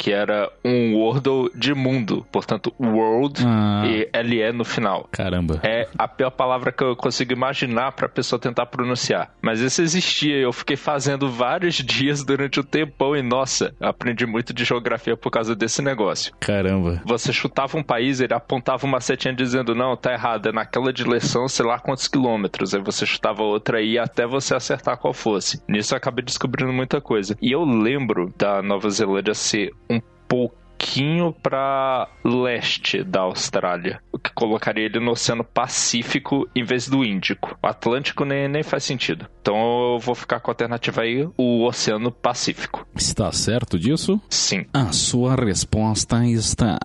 [0.00, 2.26] que era um Wordle de mundo.
[2.32, 3.82] Portanto, World Ah.
[3.86, 5.06] e LE no final.
[5.12, 5.60] Caramba.
[5.62, 9.30] É a pior palavra que eu consigo imaginar pra pessoa tentar pronunciar.
[9.42, 14.54] Mas esse existia, eu fiquei fazendo vários dias durante o tempão e nossa, aprendi muito
[14.54, 16.32] de geografia por causa desse negócio.
[16.40, 17.02] Caramba.
[17.04, 21.46] Você chutava um país, ele apontava uma setinha dizendo: Não, tá errado, é naquela direção,
[21.46, 22.74] sei lá quantos quilômetros.
[22.74, 25.60] Aí você chutava outra aí até você acertar qual fosse.
[25.68, 27.36] Nisso eu acabei descobrindo muita coisa.
[27.42, 29.89] E eu lembro da Nova Zelândia ser um
[30.30, 37.04] pouquinho para leste da Austrália, o que colocaria ele no Oceano Pacífico em vez do
[37.04, 37.58] Índico.
[37.60, 39.26] O Atlântico nem, nem faz sentido.
[39.42, 39.56] Então
[39.94, 42.86] eu vou ficar com a alternativa aí, o Oceano Pacífico.
[42.94, 44.20] Está certo disso?
[44.30, 44.64] Sim.
[44.72, 46.78] A sua resposta está.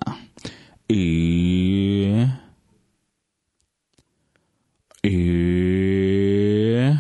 [0.90, 2.28] E.
[5.04, 6.94] E.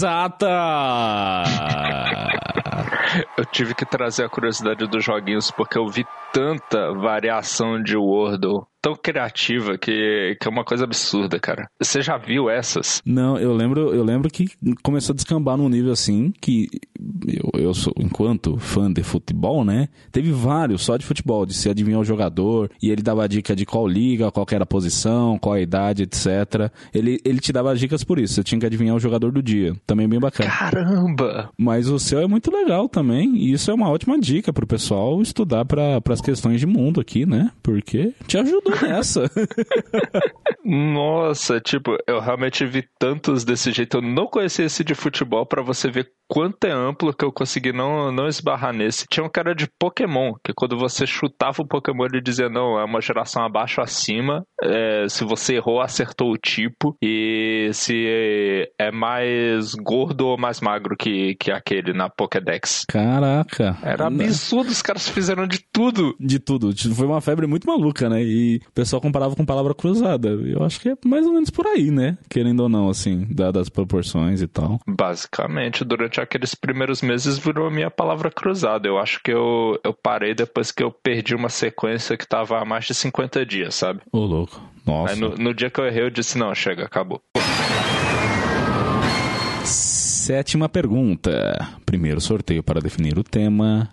[0.00, 1.44] Zata!
[3.36, 8.64] Eu tive que trazer a curiosidade dos joguinhos porque eu vi tanta variação de Wordle
[8.80, 11.68] tão criativa que, que é uma coisa absurda, cara.
[11.78, 13.02] Você já viu essas?
[13.04, 14.46] Não, eu lembro, eu lembro que
[14.82, 16.66] começou a descambar num nível assim que
[17.36, 19.88] eu, eu sou, enquanto fã de futebol, né?
[20.10, 23.66] Teve vários só de futebol, de se adivinhar o jogador, e ele dava dica de
[23.66, 26.70] qual liga, qual que era a posição, qual a idade, etc.
[26.92, 29.74] Ele, ele te dava dicas por isso, você tinha que adivinhar o jogador do dia.
[29.86, 30.50] Também bem bacana.
[30.50, 31.50] Caramba!
[31.58, 35.20] Mas o seu é muito legal também, e isso é uma ótima dica pro pessoal
[35.22, 37.50] estudar para as questões de mundo aqui, né?
[37.62, 39.30] Porque te ajudou nessa.
[40.64, 43.98] Nossa, tipo, eu realmente vi tantos desse jeito.
[43.98, 47.70] Eu não conhecia esse de futebol pra você ver quanto é amplo que eu consegui
[47.70, 49.06] não, não esbarrar nesse.
[49.06, 52.84] Tinha um cara de Pokémon, que quando você chutava o Pokémon, ele dizia: não, é
[52.84, 54.42] uma geração abaixo ou acima.
[54.62, 56.96] É, se você errou, acertou o tipo.
[57.02, 62.86] E se é mais gordo ou mais magro que, que aquele na Pokédex.
[62.88, 63.76] Caraca.
[63.82, 66.16] Era absurdo, os caras fizeram de tudo.
[66.18, 66.74] de tudo.
[66.94, 68.22] Foi uma febre muito maluca, né?
[68.22, 70.30] E o pessoal comparava com palavra cruzada.
[70.30, 72.16] Eu acho que é mais ou menos por aí, né?
[72.30, 74.80] Querendo ou não, assim, dadas as proporções e tal.
[74.86, 78.88] Basicamente, durante aqueles primeiros meses virou a minha palavra cruzada.
[78.88, 82.64] Eu acho que eu, eu parei depois que eu perdi uma sequência que tava há
[82.64, 84.00] mais de 50 dias, sabe?
[84.12, 84.60] Ô, louco.
[84.86, 85.14] Nossa.
[85.14, 87.20] Aí no, no dia que eu errei, eu disse: não, chega, acabou.
[89.64, 91.68] Sétima pergunta.
[91.84, 93.88] Primeiro sorteio para definir o tema.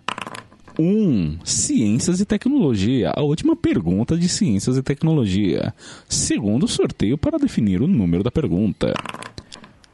[0.78, 0.84] 1.
[0.84, 3.10] Um, ciências e tecnologia.
[3.14, 5.74] A última pergunta de ciências e tecnologia.
[6.08, 8.94] Segundo sorteio para definir o número da pergunta.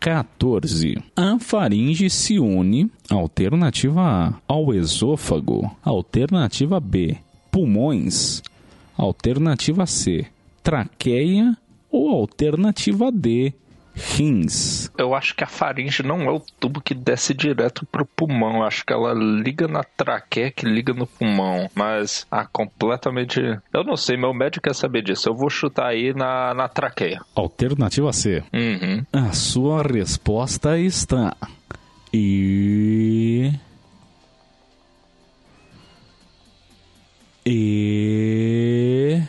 [0.04, 1.02] 14.
[1.16, 7.16] A faringe se une, alternativa A, ao esôfago, alternativa B,
[7.50, 8.42] pulmões,
[8.98, 10.26] alternativa C,
[10.62, 11.56] traqueia.
[11.90, 13.54] Ou alternativa D,
[13.94, 14.90] rins.
[14.98, 18.56] Eu acho que a faringe não é o tubo que desce direto pro pulmão.
[18.56, 21.70] Eu acho que ela liga na traqueia que liga no pulmão.
[21.74, 23.40] Mas, ah, completamente.
[23.72, 25.28] Eu não sei, meu médico quer saber disso.
[25.28, 27.20] Eu vou chutar aí na, na traqueia.
[27.34, 28.42] Alternativa C.
[28.52, 29.04] Uhum.
[29.12, 31.36] A sua resposta está.
[32.12, 33.52] E.
[37.46, 39.22] E.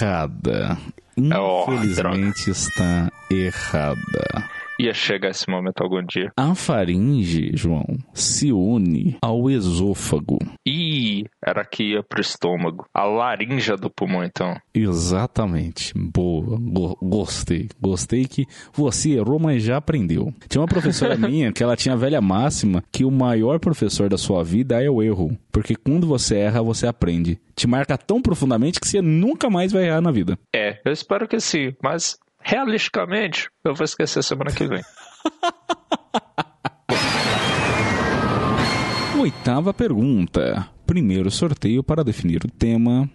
[0.00, 0.78] Errada.
[1.18, 4.50] Oh, Infelizmente está errada.
[4.78, 6.30] Ia chegar esse momento algum dia.
[6.36, 10.38] A faringe, João, se une ao esôfago.
[10.66, 12.84] Ih, era que ia pro estômago.
[12.92, 14.54] A laringe do pulmão, então.
[14.74, 15.92] Exatamente.
[15.96, 16.58] Boa.
[16.60, 17.68] Go- gostei.
[17.80, 20.32] Gostei que você errou, mas já aprendeu.
[20.48, 24.18] Tinha uma professora minha que ela tinha a velha máxima que o maior professor da
[24.18, 25.36] sua vida é o erro.
[25.50, 27.38] Porque quando você erra, você aprende.
[27.54, 30.38] Te marca tão profundamente que você nunca mais vai errar na vida.
[30.54, 34.80] É, eu espero que sim, mas realisticamente, eu vou esquecer semana que vem.
[39.18, 40.68] Oitava pergunta.
[40.86, 43.10] Primeiro sorteio para definir o tema.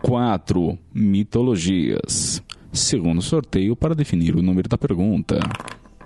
[0.00, 0.78] 4.
[0.94, 2.40] Mitologias.
[2.72, 5.40] Segundo sorteio para definir o número da pergunta.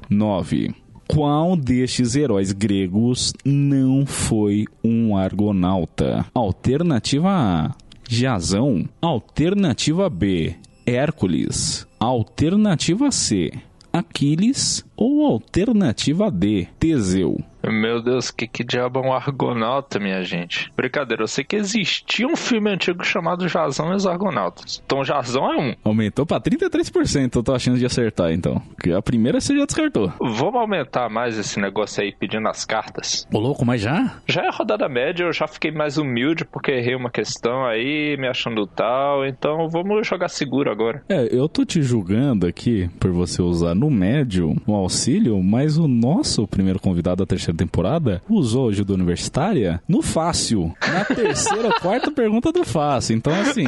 [0.09, 0.75] 9.
[1.07, 6.25] Qual destes heróis gregos não foi um argonauta?
[6.33, 7.75] Alternativa A:
[8.09, 8.89] Jasão.
[9.03, 10.57] Alternativa B:
[10.88, 11.87] Hércules.
[12.01, 13.53] Alternativa C:
[13.92, 14.83] Aquiles.
[14.96, 17.44] Ou alternativa D: Teseu.
[17.66, 20.71] Meu Deus, que, que diabo é um argonauta, minha gente?
[20.77, 24.83] Brincadeira, eu sei que existia um filme antigo chamado Jazão e os Argonautas.
[24.85, 25.75] Então Jazão é um.
[25.85, 28.62] Aumentou pra 33%, eu tô achando de acertar, então.
[28.81, 30.12] Que a primeira você já descartou.
[30.21, 33.27] Vamos aumentar mais esse negócio aí pedindo as cartas.
[33.33, 34.16] Ô louco, mas já?
[34.27, 38.29] Já é rodada média, eu já fiquei mais humilde porque errei uma questão aí, me
[38.29, 39.27] achando tal.
[39.27, 41.03] Então vamos jogar seguro agora.
[41.09, 45.88] É, eu tô te julgando aqui por você usar no médio o auxílio, mas o
[45.88, 50.75] nosso primeiro convidado da terceira terceira temporada, usou ajuda universitária no fácil.
[50.87, 53.17] Na terceira ou quarta pergunta do fácil.
[53.17, 53.65] Então, assim,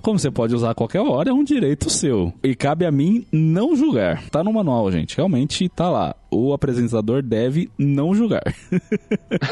[0.00, 2.32] como você pode usar a qualquer hora, é um direito seu.
[2.42, 4.22] E cabe a mim não julgar.
[4.30, 5.16] Tá no manual, gente.
[5.16, 6.14] Realmente tá lá.
[6.30, 8.42] O apresentador deve não julgar.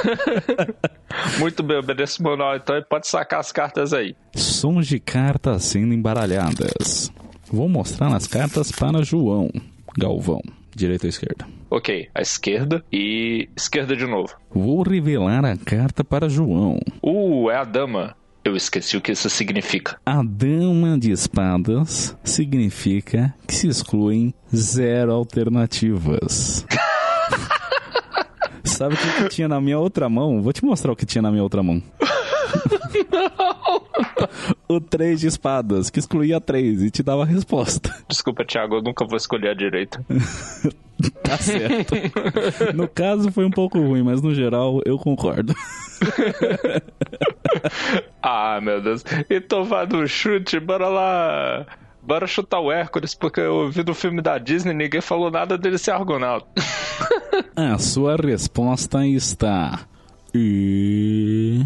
[1.38, 4.16] Muito bem, obedeço o manual, então e pode sacar as cartas aí.
[4.35, 7.12] Sons de cartas sendo embaralhadas.
[7.52, 9.50] Vou mostrar nas cartas para João
[9.98, 10.40] Galvão.
[10.74, 11.59] Direita ou esquerda?
[11.70, 14.35] Ok, a esquerda e esquerda de novo.
[14.52, 16.80] Vou revelar a carta para João.
[17.00, 18.16] Uh, é a dama.
[18.44, 19.96] Eu esqueci o que isso significa.
[20.04, 26.66] A dama de espadas significa que se excluem zero alternativas.
[28.64, 30.42] Sabe o que, que tinha na minha outra mão?
[30.42, 31.80] Vou te mostrar o que tinha na minha outra mão.
[34.68, 37.94] o 3 de espadas, que excluía 3 e te dava a resposta.
[38.08, 40.04] Desculpa, Thiago, eu nunca vou escolher a direita.
[41.22, 41.94] tá certo.
[42.74, 45.54] No caso foi um pouco ruim, mas no geral eu concordo.
[48.22, 49.04] ah, meu Deus.
[49.28, 51.66] Então vá no chute, bora lá.
[52.02, 55.76] Bora chutar o Hércules, porque eu vi no filme da Disney ninguém falou nada dele
[55.76, 56.46] ser argonauta.
[57.54, 59.80] a sua resposta está.
[60.34, 61.62] E.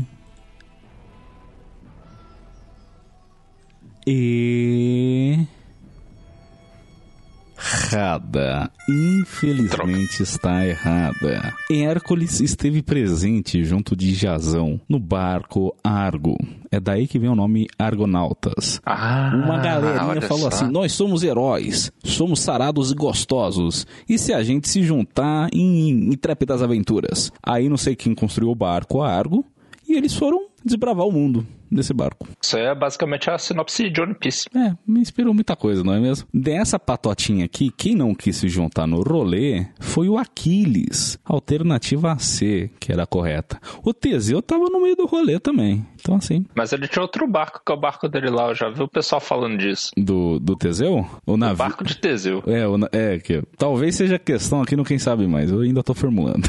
[7.57, 8.71] Errada.
[8.88, 11.55] Infelizmente está errada.
[11.71, 16.37] Hércules esteve presente junto de Jazão no barco Argo.
[16.71, 18.81] É daí que vem o nome Argonautas.
[18.85, 20.49] Ah, Uma galerinha falou só.
[20.49, 23.87] assim: Nós somos heróis, somos sarados e gostosos.
[24.09, 27.33] E se a gente se juntar em intrépidas aventuras?
[27.43, 29.45] Aí não sei quem construiu o barco Argo
[29.88, 32.27] e eles foram desbravar o mundo desse barco.
[32.43, 34.47] Isso é basicamente a sinopse de One Piece.
[34.55, 36.27] É, me inspirou muita coisa, não é mesmo?
[36.33, 42.71] Dessa patotinha aqui, quem não quis se juntar no rolê foi o Aquiles, alternativa C,
[42.81, 43.61] que era a correta.
[43.83, 45.87] O Teseu tava no meio do rolê também.
[46.01, 48.49] Então, assim, Mas ele tinha outro barco, que é o barco dele lá.
[48.49, 49.91] Eu já vi o pessoal falando disso.
[49.97, 51.07] do, do Teseu?
[51.27, 51.57] O navio.
[51.57, 52.43] Barco de Teseu.
[52.47, 55.95] É, o é, que talvez seja questão aqui no Quem Sabe Mais, eu ainda tô
[55.95, 56.49] formulando.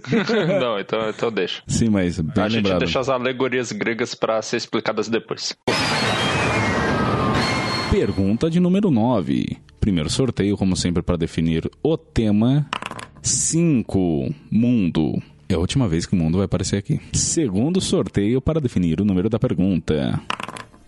[0.60, 1.62] Não, então, então deixa.
[1.66, 2.78] Sim, mas bem a gente lembrado.
[2.80, 5.54] deixa as alegorias gregas pra ser explicadas depois.
[7.90, 9.58] Pergunta de número 9.
[9.78, 12.68] Primeiro sorteio, como sempre, para definir o tema
[13.22, 14.34] 5.
[14.50, 15.22] Mundo.
[15.48, 17.00] É a última vez que o mundo vai aparecer aqui.
[17.12, 20.20] Segundo sorteio para definir o número da pergunta.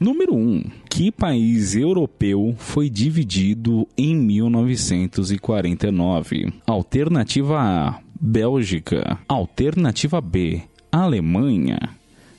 [0.01, 0.65] Número 1.
[0.91, 6.53] Que país europeu foi dividido em 1949?
[6.67, 9.21] Alternativa A: Bélgica.
[9.29, 11.98] Alternativa B: Alemanha.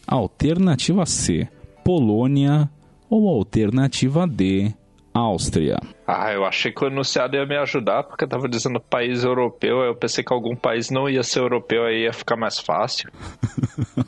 [0.09, 1.47] Alternativa C:
[1.83, 2.69] Polônia.
[3.09, 4.71] Ou alternativa D:
[5.13, 5.79] Áustria.
[6.05, 9.87] Ah, eu achei que o enunciado ia me ajudar, porque tava dizendo país europeu, aí
[9.89, 13.09] eu pensei que algum país não ia ser europeu, aí ia ficar mais fácil.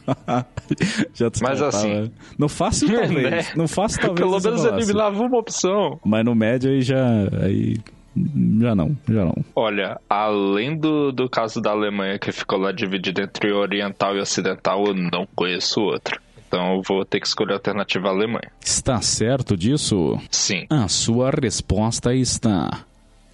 [1.13, 1.29] Já.
[1.41, 2.11] Mas assim- né?
[2.37, 3.31] No fácil, talvez.
[3.31, 3.45] Né?
[3.55, 4.19] No fácil, talvez.
[4.19, 5.99] Pelo menos eliminava uma opção.
[6.05, 7.03] Mas no médio aí já.
[7.43, 7.77] Aí.
[8.15, 9.35] Já não, já não.
[9.55, 14.85] Olha, além do, do caso da Alemanha, que ficou lá dividido entre oriental e ocidental,
[14.85, 16.19] eu não conheço outro.
[16.47, 18.51] Então eu vou ter que escolher a alternativa Alemanha.
[18.61, 20.19] Está certo disso?
[20.29, 20.65] Sim.
[20.69, 22.83] A sua resposta está.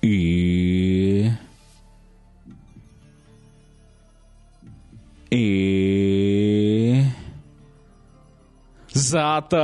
[0.03, 1.31] E.
[5.31, 7.03] E.
[8.95, 9.57] Exata!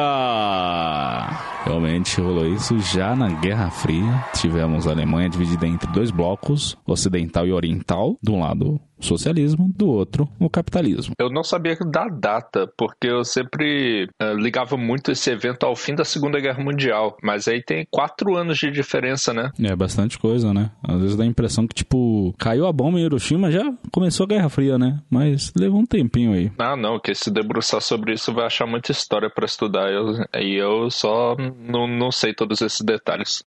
[1.83, 4.25] Realmente rolou isso já na Guerra Fria.
[4.35, 8.17] Tivemos a Alemanha dividida entre dois blocos, ocidental e oriental.
[8.23, 11.13] De um lado, socialismo, do outro, o capitalismo.
[11.19, 15.95] Eu não sabia da data, porque eu sempre eh, ligava muito esse evento ao fim
[15.95, 17.17] da Segunda Guerra Mundial.
[17.21, 19.51] Mas aí tem quatro anos de diferença, né?
[19.61, 20.71] É bastante coisa, né?
[20.83, 24.27] Às vezes dá a impressão que, tipo, caiu a bomba em Hiroshima, já começou a
[24.27, 24.99] Guerra Fria, né?
[25.09, 26.51] Mas levou um tempinho aí.
[26.57, 29.91] Ah, não, que se debruçar sobre isso vai achar muita história pra estudar.
[29.91, 33.43] Eu, e eu só não, não sei todos esses detalhes.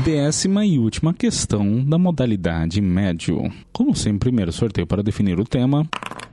[0.00, 3.52] Décima e última questão da modalidade médio.
[3.70, 5.86] Como sempre, primeiro sorteio para definir o tema.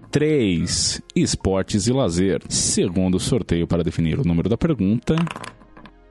[0.09, 1.01] 3.
[1.13, 2.41] Esportes e lazer.
[2.47, 5.13] Segundo sorteio para definir o número da pergunta.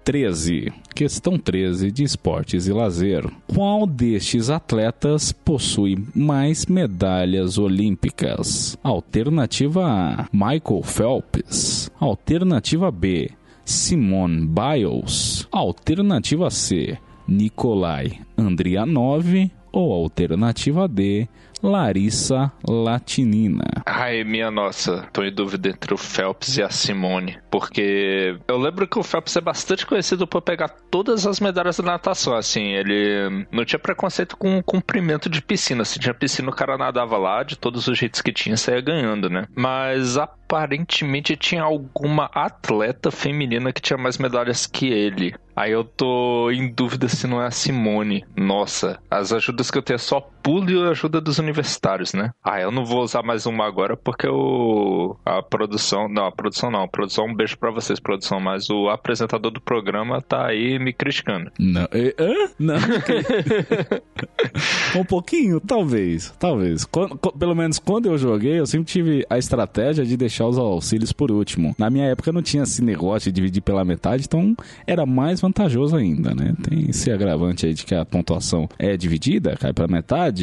[0.05, 0.71] 13.
[0.95, 3.27] Questão 13 de esportes e lazer.
[3.47, 8.79] Qual destes atletas possui mais medalhas olímpicas?
[8.85, 11.91] Alternativa A: Michael Phelps.
[11.99, 13.31] Alternativa B:
[13.65, 15.49] Simone Biles.
[15.51, 16.99] Alternativa C:
[17.29, 19.51] Nikolai Andrianov.
[19.71, 21.29] Ou alternativa D:
[21.63, 23.83] Larissa Latinina.
[23.85, 27.39] Ai, minha nossa, tô em dúvida entre o Phelps e a Simone.
[27.51, 31.85] Porque eu lembro que o Phelps é bastante conhecido por pegar todas as medalhas da
[31.85, 32.35] natação.
[32.35, 35.85] Assim, ele não tinha preconceito com comprimento de piscina.
[35.85, 39.29] Se tinha piscina, o cara nadava lá, de todos os jeitos que tinha, saía ganhando,
[39.29, 39.47] né?
[39.55, 45.35] Mas aparentemente tinha alguma atleta feminina que tinha mais medalhas que ele.
[45.59, 48.25] Aí eu tô em dúvida se não é a Simone.
[48.37, 52.33] Nossa, as ajudas que eu tenho é só pulo e ajuda dos universitários, né?
[52.43, 56.71] Ah, eu não vou usar mais uma agora porque o a produção, não, a produção
[56.71, 60.79] não, a produção, um beijo para vocês, produção, mas o apresentador do programa tá aí
[60.79, 61.51] me criticando.
[61.59, 62.15] Não, é,
[62.59, 62.77] não.
[64.97, 66.85] um pouquinho, talvez, talvez.
[66.85, 71.13] Quando, pelo menos quando eu joguei, eu sempre tive a estratégia de deixar os auxílios
[71.13, 71.75] por último.
[71.79, 75.97] Na minha época não tinha esse negócio de dividir pela metade, então era mais vantajoso
[75.97, 76.55] ainda, né?
[76.63, 80.38] Tem esse agravante aí de que a pontuação é dividida, cai pela metade,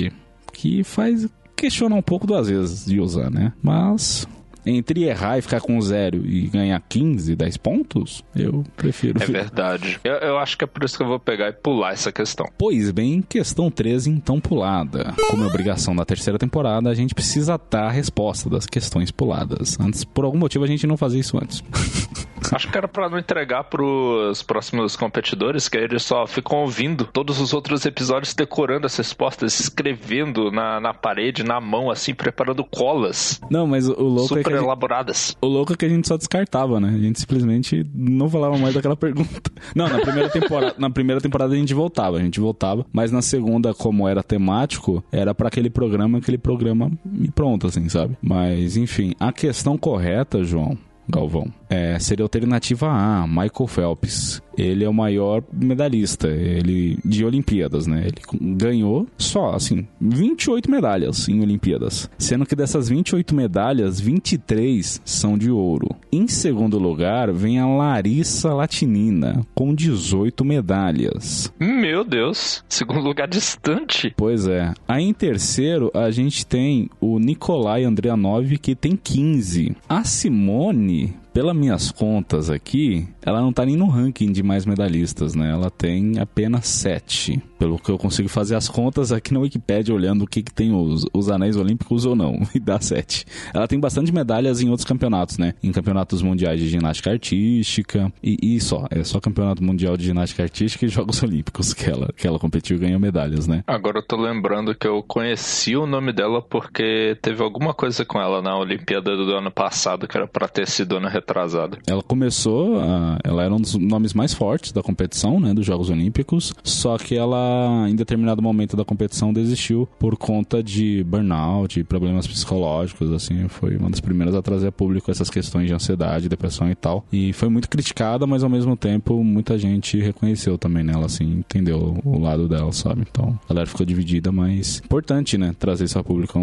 [0.53, 3.53] que faz questionar um pouco duas vezes de usar, né?
[3.61, 4.27] Mas
[4.65, 9.21] entre errar e ficar com zero e ganhar 15, 10 pontos, eu prefiro.
[9.21, 9.99] É verdade.
[10.03, 12.47] Eu, eu, acho que é por isso que eu vou pegar e pular essa questão.
[12.57, 15.13] Pois bem, questão 13, então pulada.
[15.29, 19.79] Como é obrigação da terceira temporada, a gente precisa dar a resposta das questões puladas.
[19.79, 21.63] Antes, por algum motivo, a gente não fazia isso antes.
[22.51, 27.39] Acho que era para não entregar pros próximos competidores, que eles só ficam ouvindo todos
[27.39, 33.39] os outros episódios, decorando as respostas, escrevendo na, na parede, na mão, assim, preparando colas.
[33.49, 35.35] Não, mas o louco super é que elaboradas.
[35.41, 36.89] O louco é que a gente só descartava, né?
[36.95, 39.51] A gente simplesmente não falava mais daquela pergunta.
[39.75, 43.21] Não, na primeira temporada, na primeira temporada a gente voltava, a gente voltava, mas na
[43.21, 48.17] segunda, como era temático, era para aquele programa, aquele programa e pronto, assim, sabe?
[48.21, 50.77] Mas enfim, a questão correta, João,
[51.07, 54.41] Galvão, é, seria alternativa A, Michael Phelps.
[54.57, 58.07] Ele é o maior medalhista ele de Olimpíadas, né?
[58.07, 62.09] Ele ganhou só, assim, 28 medalhas em Olimpíadas.
[62.17, 65.89] Sendo que dessas 28 medalhas, 23 são de ouro.
[66.11, 71.53] Em segundo lugar, vem a Larissa Latinina, com 18 medalhas.
[71.59, 74.13] Meu Deus, segundo lugar distante.
[74.15, 74.73] Pois é.
[74.87, 79.75] Aí em terceiro, a gente tem o Nikolai Andrianov, que tem 15.
[79.89, 85.33] A Simone pelas minhas contas aqui, ela não tá nem no ranking de mais medalhistas,
[85.33, 85.51] né?
[85.51, 87.41] Ela tem apenas sete.
[87.57, 90.73] Pelo que eu consigo fazer as contas aqui na Wikipedia, olhando o que, que tem
[90.73, 93.25] os, os anéis olímpicos ou não, e dá sete.
[93.53, 95.53] Ela tem bastante medalhas em outros campeonatos, né?
[95.63, 98.85] Em campeonatos mundiais de ginástica artística, e, e só.
[98.91, 102.77] É só campeonato mundial de ginástica artística e Jogos Olímpicos que ela, que ela competiu
[102.77, 103.63] e ganhou medalhas, né?
[103.65, 108.19] Agora eu tô lembrando que eu conheci o nome dela porque teve alguma coisa com
[108.19, 111.77] ela na Olimpíada do ano passado, que era pra ter sido ano retrasado.
[111.87, 115.89] Ela começou, a, ela era um dos nomes mais fortes da competição, né, dos Jogos
[115.89, 122.27] Olímpicos, só que ela, em determinado momento da competição, desistiu por conta de burnout, problemas
[122.27, 126.69] psicológicos, assim, foi uma das primeiras a trazer a público essas questões de ansiedade, depressão
[126.69, 131.05] e tal, e foi muito criticada, mas ao mesmo tempo muita gente reconheceu também nela,
[131.05, 133.03] assim, entendeu o lado dela, sabe?
[133.09, 136.39] Então, a galera ficou dividida, mas importante, né, trazer isso a público,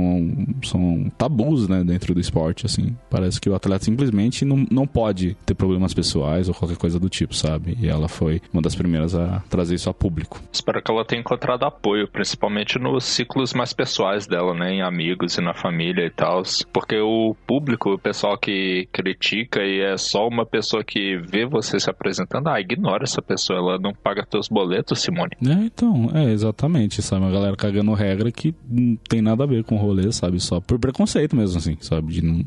[0.65, 5.37] são tabus, né, dentro do esporte, assim, parece que o atleta simplesmente não, não pode
[5.45, 7.77] ter problemas pessoais ou qualquer coisa do tipo, sabe?
[7.81, 10.41] E ela foi uma das primeiras a trazer isso a público.
[10.53, 14.75] Espero que ela tenha encontrado apoio, principalmente nos ciclos mais pessoais dela, né?
[14.75, 16.43] Em amigos e na família e tal.
[16.73, 21.81] Porque o público, o pessoal que critica e é só uma pessoa que vê você
[21.81, 25.33] se apresentando, ah, ignora essa pessoa, ela não paga teus boletos, Simone.
[25.45, 27.25] É, então, é, exatamente, sabe?
[27.25, 30.39] Uma galera cagando regra que não tem nada a ver com o rolê, sabe?
[30.39, 32.13] Só por preconceito mesmo, assim, sabe?
[32.13, 32.45] De não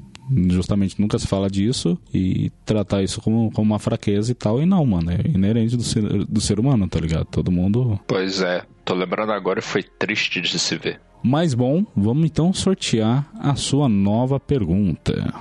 [0.49, 4.61] justamente nunca se fala disso e tratar isso como, como uma fraqueza e tal.
[4.61, 7.25] E não, mano, é inerente do ser, do ser humano, tá ligado?
[7.25, 7.99] Todo mundo.
[8.07, 10.99] Pois é, tô lembrando agora e foi triste de se ver.
[11.23, 15.33] Mas bom, vamos então sortear a sua nova pergunta.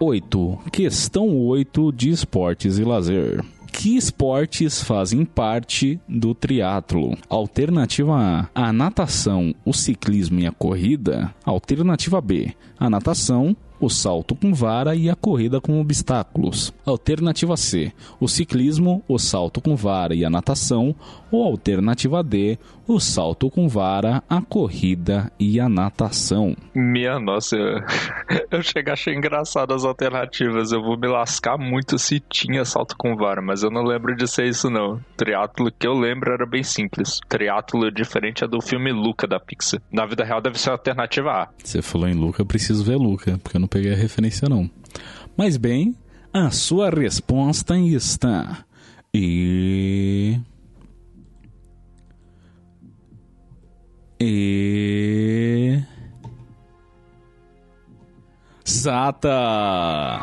[0.00, 0.58] 8.
[0.70, 3.44] Questão 8 de esportes e lazer.
[3.72, 7.16] Que esportes fazem parte do triatlo?
[7.28, 11.34] Alternativa A: a natação, o ciclismo e a corrida.
[11.44, 16.72] Alternativa B: a natação, o salto com vara e a corrida com obstáculos.
[16.84, 20.94] Alternativa C, o ciclismo, o salto com vara e a natação.
[21.30, 22.58] Ou alternativa D,
[22.88, 26.56] o salto com vara, a corrida e a natação.
[26.74, 27.80] Minha nossa, eu,
[28.50, 30.72] eu chego a achar engraçado as alternativas.
[30.72, 34.26] Eu vou me lascar muito se tinha salto com vara, mas eu não lembro de
[34.26, 34.98] ser isso não.
[35.18, 37.20] Triatlo que eu lembro era bem simples.
[37.28, 39.82] Triatlo diferente é do filme Luca da Pixar.
[39.92, 41.48] Na vida real deve ser a alternativa A.
[41.62, 44.68] Você falou em Luca, eu preciso ver Luca, porque eu não peguei a referência não.
[45.36, 45.94] Mas bem,
[46.32, 48.64] a sua resposta está
[49.12, 50.40] e
[54.20, 55.80] E.
[58.64, 60.20] Sata!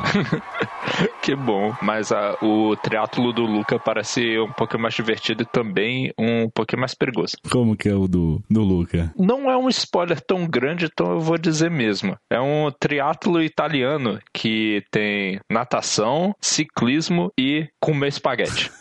[1.23, 6.11] que bom, mas a, o triátulo do Luca parece um pouquinho mais divertido e também
[6.19, 7.37] um pouquinho mais perigoso.
[7.49, 9.11] Como que é o do, do Luca?
[9.17, 12.15] Não é um spoiler tão grande, então eu vou dizer mesmo.
[12.29, 18.71] É um triátulo italiano que tem natação, ciclismo e comer espaguete.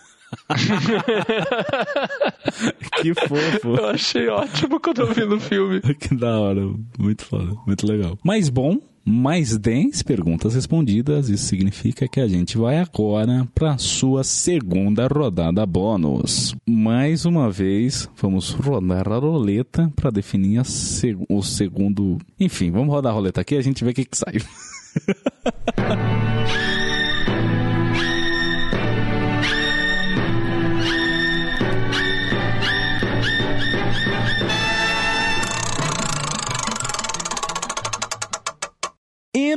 [3.03, 3.76] que fofo.
[3.76, 5.80] Eu achei ótimo quando eu vi no filme.
[5.99, 6.61] que da hora.
[6.99, 7.53] Muito foda.
[7.66, 8.18] Muito legal.
[8.22, 11.28] Mas bom, mais 10 perguntas respondidas.
[11.28, 16.55] Isso significa que a gente vai agora para sua segunda rodada bônus.
[16.66, 22.18] Mais uma vez, vamos rodar a roleta para definir seg o segundo.
[22.41, 24.35] Enfim, vamos rodar a roleta aqui e a gente vê o que, que sai.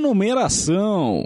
[0.08, 1.26] Enumeração.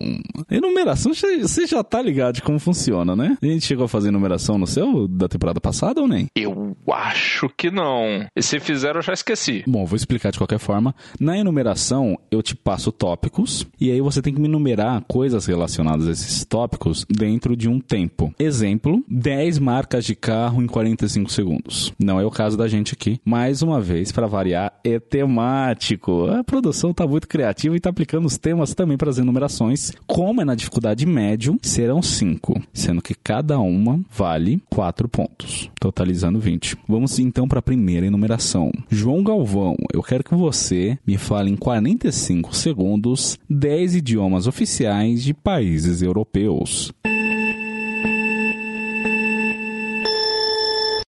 [0.50, 3.38] Enumeração, você já tá ligado de como funciona, né?
[3.40, 6.28] A gente chegou a fazer enumeração no seu da temporada passada ou nem?
[6.36, 8.26] Eu acho que não.
[8.36, 9.64] E se fizeram, eu já esqueci.
[9.68, 10.96] Bom, vou explicar de qualquer forma.
[11.20, 16.08] Na enumeração, eu te passo tópicos e aí você tem que me enumerar coisas relacionadas
[16.08, 18.34] a esses tópicos dentro de um tempo.
[18.40, 21.94] Exemplo, 10 marcas de carro em 45 segundos.
[22.00, 23.22] Não é o caso da gente aqui.
[23.24, 26.26] Mais uma vez, para variar, é temático.
[26.26, 29.92] A produção tá muito criativa e tá aplicando os temas também para as enumerações.
[30.08, 36.40] Como é na dificuldade médio, serão cinco, sendo que cada uma vale quatro pontos, totalizando
[36.40, 36.78] 20.
[36.88, 38.72] Vamos então para a primeira enumeração.
[38.90, 45.34] João Galvão, eu quero que você me fale em 45 segundos 10 idiomas oficiais de
[45.34, 46.92] países europeus.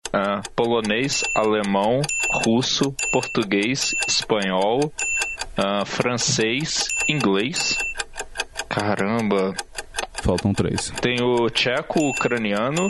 [0.07, 2.01] Uh, polonês, alemão,
[2.45, 4.91] russo, português, espanhol,
[5.57, 7.77] uh, francês, inglês.
[8.69, 9.53] Caramba.
[10.21, 10.91] Faltam três.
[11.01, 12.89] Tem o tcheco, ucraniano.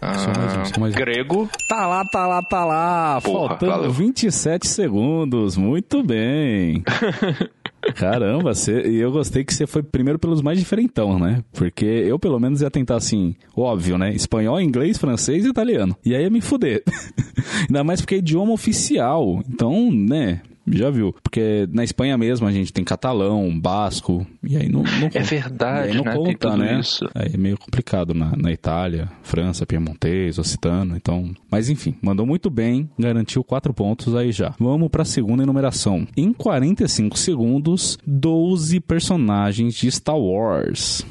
[0.00, 0.96] Só mais um, só mais um.
[0.98, 1.48] grego.
[1.68, 3.20] Tá lá, tá lá, tá lá.
[3.22, 3.90] Porra, Faltando valeu.
[3.90, 5.56] 27 segundos.
[5.56, 6.82] Muito bem.
[7.94, 11.42] Caramba, cê- e eu gostei que você foi primeiro pelos mais diferentão, né?
[11.52, 14.12] Porque eu, pelo menos, ia tentar assim, óbvio, né?
[14.12, 15.96] Espanhol, inglês, francês e italiano.
[16.04, 16.82] E aí ia me fuder.
[17.68, 19.40] Ainda mais porque é idioma oficial.
[19.48, 20.40] Então, né?
[20.66, 21.14] Já viu.
[21.22, 24.26] Porque na Espanha mesmo a gente tem catalão, basco.
[24.42, 26.14] E aí não, não É verdade, não né?
[26.14, 26.80] Conta, né?
[26.80, 27.08] isso.
[27.14, 31.34] Aí é meio complicado na, na Itália, França, Piemontês, Occitano, então...
[31.50, 34.54] Mas enfim, mandou muito bem, garantiu quatro pontos aí já.
[34.58, 36.06] Vamos para a segunda enumeração.
[36.16, 41.04] Em 45 segundos, 12 personagens de Star Wars.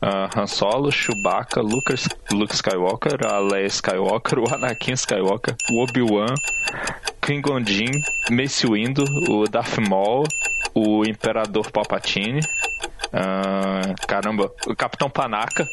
[0.00, 6.34] Ah, Han Solo, Chewbacca, Lucas, Luke Skywalker, a Leia Skywalker, o Anakin Skywalker, o Obi-Wan,
[7.20, 10.24] Qui-Gon Jinn, Mace Windu, o Darth Maul,
[10.74, 12.40] o Imperador Palpatine,
[13.12, 15.66] ah, caramba, o Capitão Panaca,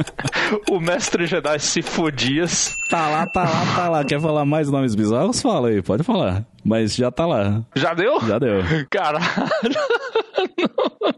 [0.70, 4.04] o Mestre Jedi Sifo Dias, Tá lá, tá lá, tá lá.
[4.04, 5.40] Quer falar mais nomes bizarros?
[5.42, 6.44] Fala aí, pode falar.
[6.64, 7.62] Mas já tá lá.
[7.74, 8.20] já deu?
[8.20, 8.62] Já deu.
[8.88, 9.24] Caralho,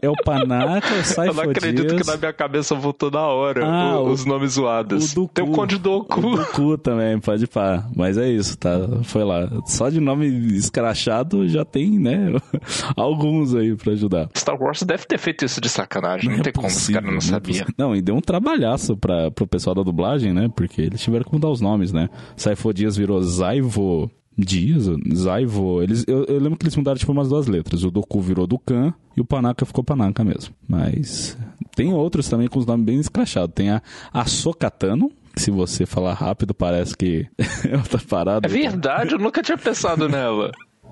[0.01, 3.25] É o Panaca, o eu Saifo não acredito Dias, que na minha cabeça voltou na
[3.27, 5.11] hora Ah, o- o- os nomes zoados.
[5.11, 5.51] o do Tem o.
[5.51, 6.19] Conde Doku.
[6.19, 7.85] O do cu também, pode pá.
[7.95, 8.71] Mas é isso, tá?
[9.03, 9.49] Foi lá.
[9.65, 12.33] Só de nome escrachado já tem, né?
[12.95, 14.29] Alguns aí pra ajudar.
[14.37, 16.29] Star Wars deve ter feito isso de sacanagem.
[16.31, 17.53] Não, é tem como esse possível, cara não é sabia.
[17.53, 17.73] possível.
[17.77, 20.49] Não, e deu um trabalhaço pra, pro pessoal da dublagem, né?
[20.55, 22.09] Porque eles tiveram que mudar os nomes, né?
[22.35, 24.85] Saifo Dias virou Zaivo Dias,
[25.15, 25.81] Zaivo.
[25.81, 27.83] Eles, eu, eu lembro que eles mudaram tipo umas duas letras.
[27.83, 30.53] O Doku virou Dukan e o Panaka ficou Panaka mesmo.
[30.67, 31.37] Mas
[31.75, 33.53] tem outros também com os nomes bem escrachados.
[33.55, 33.81] Tem a
[34.13, 37.25] Ahsokatano, que se você falar rápido parece que
[37.67, 38.47] é outra parada.
[38.47, 40.51] É verdade, eu nunca tinha pensado nela.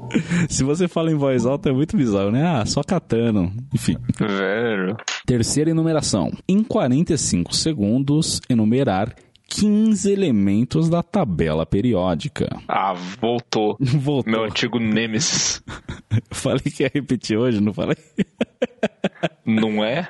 [0.49, 2.45] Se você fala em voz alta é muito bizarro, né?
[2.45, 3.51] Ah, só Katano.
[3.73, 3.95] Enfim.
[4.19, 4.97] Velho.
[5.25, 6.31] Terceira enumeração.
[6.47, 9.15] Em 45 segundos, enumerar
[9.47, 12.49] 15 elementos da tabela periódica.
[12.67, 13.77] Ah, voltou.
[13.79, 14.31] Voltou.
[14.31, 15.63] Meu antigo Nemesis.
[16.31, 17.97] Falei que ia repetir hoje, não falei?
[19.45, 20.07] Não é?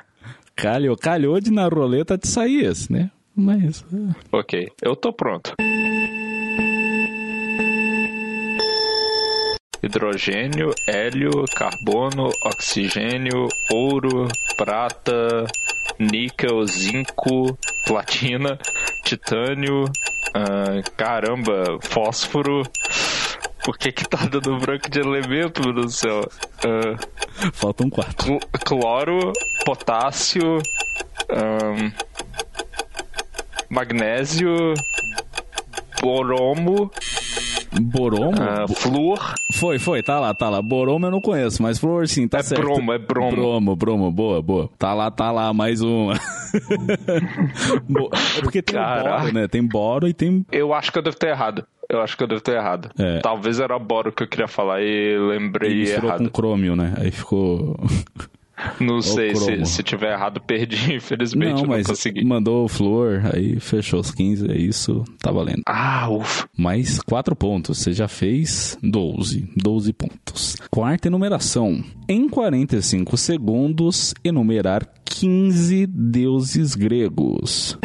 [0.54, 3.10] Calhou, calhou de na roleta de sair esse, né?
[3.34, 3.84] Mas.
[4.32, 5.52] Ok, eu tô pronto.
[9.82, 14.26] Hidrogênio, hélio, carbono, oxigênio, ouro,
[14.56, 15.46] prata,
[15.98, 17.56] níquel, zinco,
[17.86, 18.58] platina,
[19.06, 19.84] titânio,
[20.34, 22.62] ah, caramba, fósforo.
[23.64, 26.20] Por que que tá dando branco de elemento, meu Deus do céu?
[26.64, 26.96] Ah,
[27.52, 28.26] Faltam quatro.
[28.26, 29.32] cl- cloro,
[29.64, 30.58] potássio,
[31.28, 31.92] ahn,
[33.68, 34.74] magnésio,
[36.00, 36.90] boromo,
[37.80, 38.32] Boromo?
[38.32, 39.34] Uh, flúor.
[39.54, 40.60] Foi, foi, tá lá, tá lá.
[40.62, 42.62] Boromo eu não conheço, mas flúor sim, tá é certo.
[42.62, 43.30] Bromo, é bromo.
[43.30, 44.70] Bromo, bromo, boa, boa.
[44.78, 46.14] Tá lá, tá lá, mais uma.
[48.36, 49.18] é porque tem Caraca.
[49.18, 49.48] boro, né?
[49.48, 50.44] Tem boro e tem...
[50.50, 51.66] Eu acho que eu devo ter errado.
[51.88, 52.90] Eu acho que eu devo ter errado.
[52.98, 53.20] É.
[53.20, 56.18] Talvez era boro que eu queria falar e lembrei e errado.
[56.18, 56.94] com crômio, né?
[56.98, 57.78] Aí ficou...
[58.80, 61.62] Não sei, se, se tiver errado, perdi, infelizmente.
[61.62, 62.24] Não, mas consegui.
[62.24, 65.62] mandou o Flor, aí fechou os 15, é isso, tá valendo.
[65.66, 66.48] Ah, ufa.
[66.56, 70.56] Mais 4 pontos, você já fez 12, 12 pontos.
[70.70, 71.82] Quarta enumeração.
[72.08, 77.78] Em 45 segundos, enumerar 15 deuses gregos.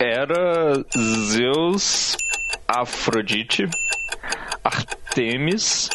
[0.00, 0.84] Era
[1.30, 2.16] Zeus,
[2.68, 3.68] Afrodite,
[4.62, 5.88] Artemis,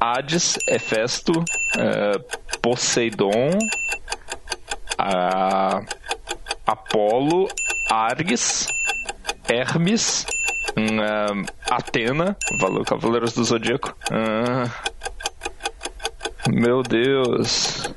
[0.00, 3.58] Hades, Hefesto, uh, Poseidon,
[4.98, 5.84] uh,
[6.66, 7.48] Apolo,
[7.90, 8.68] Arges,
[9.48, 10.24] Hermes,
[10.76, 13.96] uh, Atena, valeu, Cavaleiros do Zodíaco.
[14.10, 14.70] Uh,
[16.48, 17.92] meu Deus.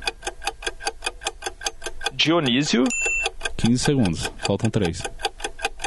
[2.13, 2.83] Dionísio.
[3.57, 5.03] 15 segundos, faltam 3.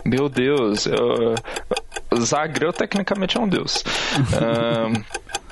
[0.04, 1.34] Meu Deus, eu...
[2.20, 3.82] Zagreu tecnicamente é um deus.
[4.16, 5.04] uh,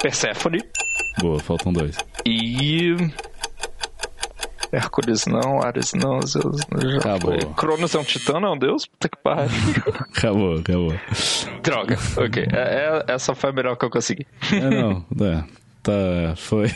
[0.00, 0.58] Persephone.
[1.20, 1.96] Boa, faltam dois.
[2.24, 2.94] E.
[4.72, 7.36] Hércules não, Ares não, Zeus já acabou.
[7.54, 8.86] Cronos é um titã, não é um deus?
[8.86, 9.50] Puta que pariu.
[10.16, 10.94] acabou, acabou.
[11.62, 12.46] Droga, ok.
[12.52, 14.26] É, é, essa foi a melhor que eu consegui.
[14.52, 15.44] é, não, é,
[15.82, 16.68] tá, foi.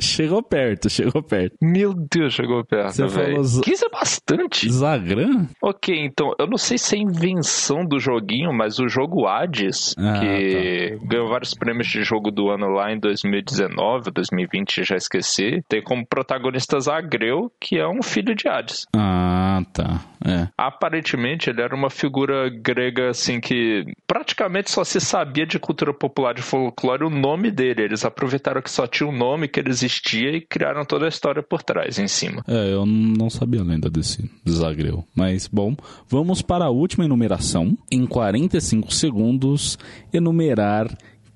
[0.00, 1.56] Chegou perto, chegou perto.
[1.60, 2.92] Meu Deus, chegou perto.
[2.92, 3.44] Você véio.
[3.44, 3.62] falou.
[3.62, 4.72] 15 é bastante.
[4.72, 5.46] Zagran?
[5.62, 10.18] Ok, então, eu não sei se é invenção do joguinho, mas o jogo Hades, ah,
[10.18, 11.06] que tá.
[11.06, 16.06] ganhou vários prêmios de jogo do ano lá em 2019, 2020, já esqueci, tem como
[16.06, 18.86] protagonista Zagreu, que é um filho de Hades.
[18.94, 20.00] Ah, tá.
[20.24, 20.48] É.
[20.56, 26.34] Aparentemente, ele era uma figura grega, assim, que praticamente só se sabia de cultura popular
[26.34, 27.82] de folclore o nome dele.
[27.82, 31.08] Eles aproveitaram que só tinha o um nome que ele existia e criaram toda a
[31.08, 32.42] história por trás, em cima.
[32.46, 35.04] É, eu não sabia a lenda desse desagreu.
[35.14, 35.76] Mas, bom,
[36.08, 37.76] vamos para a última enumeração.
[37.90, 39.78] Em 45 segundos,
[40.12, 40.88] enumerar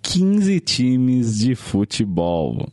[0.03, 2.68] 15 times de futebol.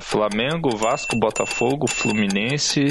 [0.00, 2.90] Flamengo, Vasco, Botafogo, Fluminense,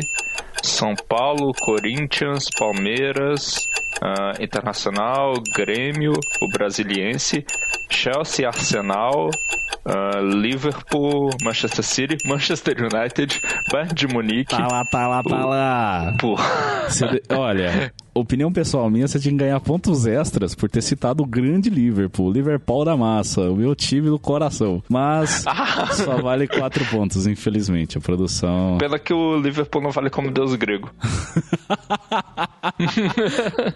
[0.61, 3.55] São Paulo, Corinthians, Palmeiras,
[4.01, 7.45] uh, Internacional, Grêmio, o Brasiliense,
[7.89, 9.29] Chelsea, Arsenal,
[9.85, 13.41] uh, Liverpool, Manchester City, Manchester United,
[13.71, 14.55] Bayern de Munique.
[14.55, 16.15] Tá lá, tá lá, tá lá.
[16.19, 16.35] Pô.
[17.35, 21.69] olha, opinião pessoal minha, você tinha que ganhar pontos extras por ter citado o grande
[21.69, 24.83] Liverpool, Liverpool da massa, o meu time do coração.
[24.87, 25.43] Mas
[25.93, 27.97] só vale quatro pontos, infelizmente.
[27.97, 28.77] A produção.
[28.77, 30.91] Pela que o Liverpool não vale como deus grego.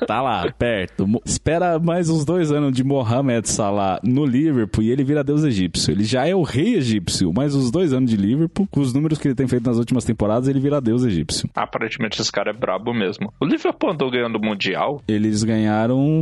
[0.05, 1.07] tá lá, perto.
[1.25, 5.91] Espera mais uns dois anos de Mohamed Salah no Liverpool e ele vira deus egípcio.
[5.91, 9.17] Ele já é o rei egípcio, mas os dois anos de Liverpool, com os números
[9.17, 11.49] que ele tem feito nas últimas temporadas, ele vira deus egípcio.
[11.55, 13.33] Aparentemente esse cara é brabo mesmo.
[13.39, 15.01] O Liverpool andou ganhando do Mundial?
[15.07, 16.21] Eles ganharam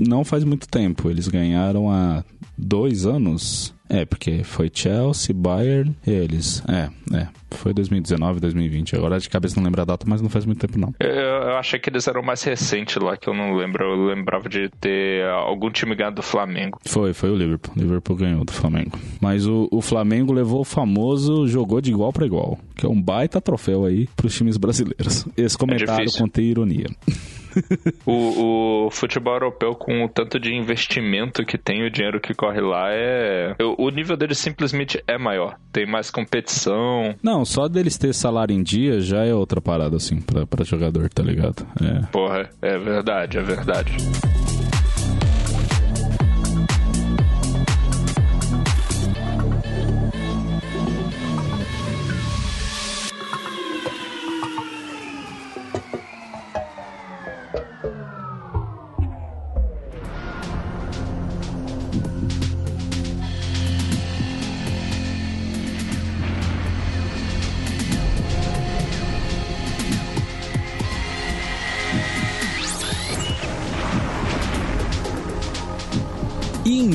[0.00, 1.10] não faz muito tempo.
[1.10, 2.24] Eles ganharam há
[2.56, 3.74] dois anos.
[3.88, 6.62] É, porque foi Chelsea, Bayern e eles.
[6.68, 7.28] É, é.
[7.50, 8.96] Foi 2019, 2020.
[8.96, 10.94] Agora de cabeça não lembro a data, mas não faz muito tempo não.
[11.00, 13.84] Eu, eu achei que eles eram mais recentes lá, que eu não lembro.
[13.84, 16.78] Eu lembrava de ter algum time ganhado do Flamengo.
[16.84, 17.72] Foi, foi o Liverpool.
[17.74, 18.98] O Liverpool ganhou do Flamengo.
[19.20, 23.00] Mas o, o Flamengo levou o famoso jogou de igual para igual, que é um
[23.00, 25.26] baita troféu aí pros times brasileiros.
[25.36, 26.86] Esse comentário é contém ironia.
[28.06, 32.60] o, o, futebol europeu, com o tanto de investimento que tem, o dinheiro que corre
[32.60, 33.54] lá, é.
[33.78, 35.56] O nível deles simplesmente é maior.
[35.72, 37.14] Tem mais competição.
[37.22, 41.08] Não, só deles ter salário em dia já é outra parada, assim, pra, pra jogador,
[41.10, 41.66] tá ligado?
[41.80, 42.06] É.
[42.06, 43.96] Porra, é verdade, é verdade.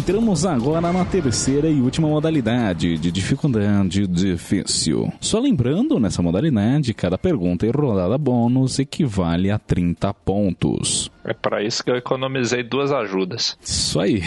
[0.04, 5.10] Entramos agora na terceira e última modalidade de dificuldade difícil.
[5.22, 11.10] Só lembrando, nessa modalidade, cada pergunta e rodada bônus equivale a 30 pontos.
[11.24, 13.58] É para isso que eu economizei duas ajudas.
[13.64, 14.22] Isso aí.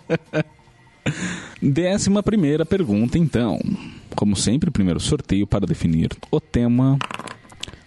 [1.60, 3.60] Décima primeira pergunta, então.
[4.16, 6.98] Como sempre, primeiro sorteio para definir o tema.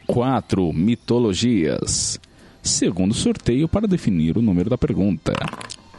[0.06, 0.72] 4.
[0.72, 2.20] Mitologias.
[2.62, 5.34] Segundo sorteio para definir o número da pergunta.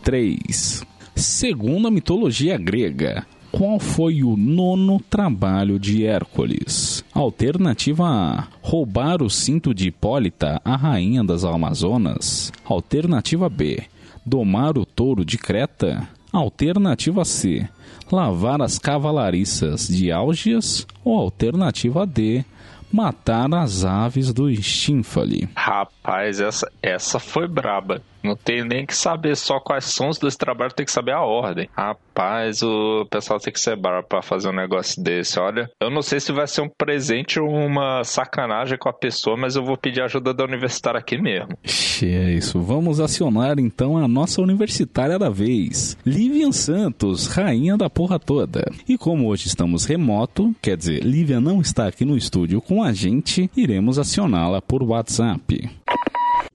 [0.07, 0.85] 3.
[1.17, 7.05] Segundo a mitologia grega, qual foi o nono trabalho de Hércules?
[7.13, 12.53] Alternativa A: roubar o cinto de Hipólita, a rainha das Amazonas.
[12.65, 13.83] Alternativa B:
[14.25, 16.09] domar o touro de Creta.
[16.33, 17.69] Alternativa C:
[18.09, 20.87] lavar as cavalariças de Álgias.
[21.05, 22.45] Ou alternativa D:
[22.93, 25.49] matar as aves do Estínfale.
[25.57, 28.01] Rapaz, essa, essa foi braba.
[28.27, 31.21] Não tem nem que saber só quais são os dois trabalhos, tem que saber a
[31.21, 31.69] ordem.
[31.73, 35.39] Rapaz, o pessoal tem que ser brabo pra fazer um negócio desse.
[35.39, 39.37] Olha, eu não sei se vai ser um presente ou uma sacanagem com a pessoa,
[39.37, 41.57] mas eu vou pedir ajuda da universitária aqui mesmo.
[42.03, 42.61] É isso.
[42.61, 48.71] Vamos acionar então a nossa universitária da vez, Livian Santos, rainha da porra toda.
[48.89, 52.93] E como hoje estamos remoto, quer dizer, Lívia não está aqui no estúdio com a
[52.93, 55.71] gente, iremos acioná-la por WhatsApp.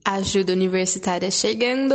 [0.04, 1.94] Ajuda universitária chegando.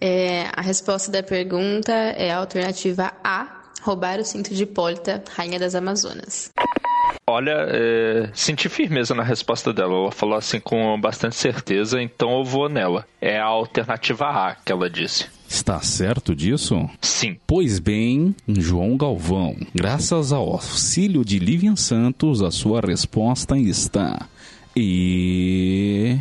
[0.00, 5.58] É, a resposta da pergunta é a alternativa A: roubar o cinto de Hipólita, rainha
[5.58, 6.50] das Amazonas.
[7.26, 9.92] Olha, é, senti firmeza na resposta dela.
[9.94, 13.06] Ela falou assim com bastante certeza, então eu vou nela.
[13.20, 15.26] É a alternativa A que ela disse.
[15.46, 16.88] Está certo disso?
[17.00, 17.36] Sim.
[17.46, 24.26] Pois bem, João Galvão, graças ao auxílio de Livian Santos, a sua resposta está.
[24.76, 26.18] E.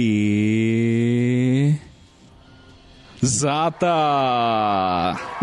[0.00, 1.74] E.
[3.24, 3.86] Zata!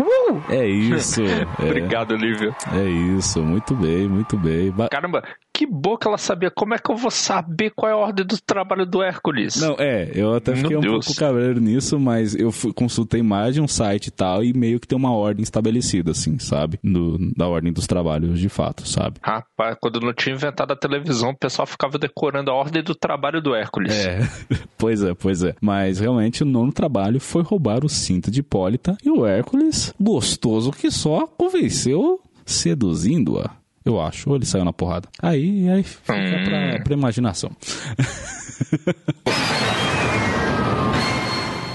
[0.00, 0.40] Uh!
[0.50, 1.20] É isso.
[1.22, 2.54] é, Obrigado, Olivia.
[2.72, 4.70] é isso, muito bem, muito bem.
[4.70, 5.22] Ba- Caramba,
[5.56, 6.50] que boa que ela sabia.
[6.50, 9.56] Como é que eu vou saber qual é a ordem do trabalho do Hércules?
[9.56, 11.06] Não, é, eu até Meu fiquei um Deus.
[11.06, 14.78] pouco cabreiro nisso, mas eu fui- consultei mais de um site e tal, e meio
[14.78, 16.78] que tem uma ordem estabelecida, assim, sabe?
[16.82, 19.18] No, da ordem dos trabalhos, de fato, sabe?
[19.22, 23.40] Rapaz, quando não tinha inventado a televisão, o pessoal ficava decorando a ordem do trabalho
[23.40, 23.94] do Hércules.
[23.94, 24.18] É,
[24.76, 25.54] pois é, pois é.
[25.60, 30.70] Mas realmente o nono trabalho foi roubar o cinto de Hipólita e o Hércules, gostoso
[30.70, 33.50] que só, convenceu seduzindo-a.
[33.86, 35.08] Eu acho, ou ele saiu na porrada.
[35.22, 36.44] Aí, aí fica Hum.
[36.44, 37.50] pra, pra imaginação.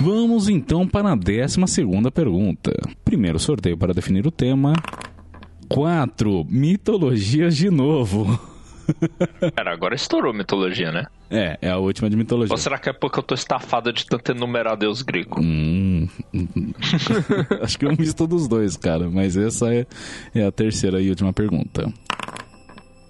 [0.01, 2.73] Vamos então para a décima segunda pergunta.
[3.05, 4.73] Primeiro sorteio para definir o tema.
[5.69, 6.45] 4.
[6.49, 8.39] Mitologias de novo.
[9.55, 11.05] Cara, agora estourou mitologia, né?
[11.31, 12.53] É, é a última de mitologia.
[12.53, 15.39] Ou será que é porque eu tô estafado de tanto enumerar Deus grego?
[15.41, 16.07] Hum,
[17.63, 19.09] acho que é um misto dos dois, cara.
[19.09, 19.87] Mas essa é,
[20.35, 21.91] é a terceira e última pergunta.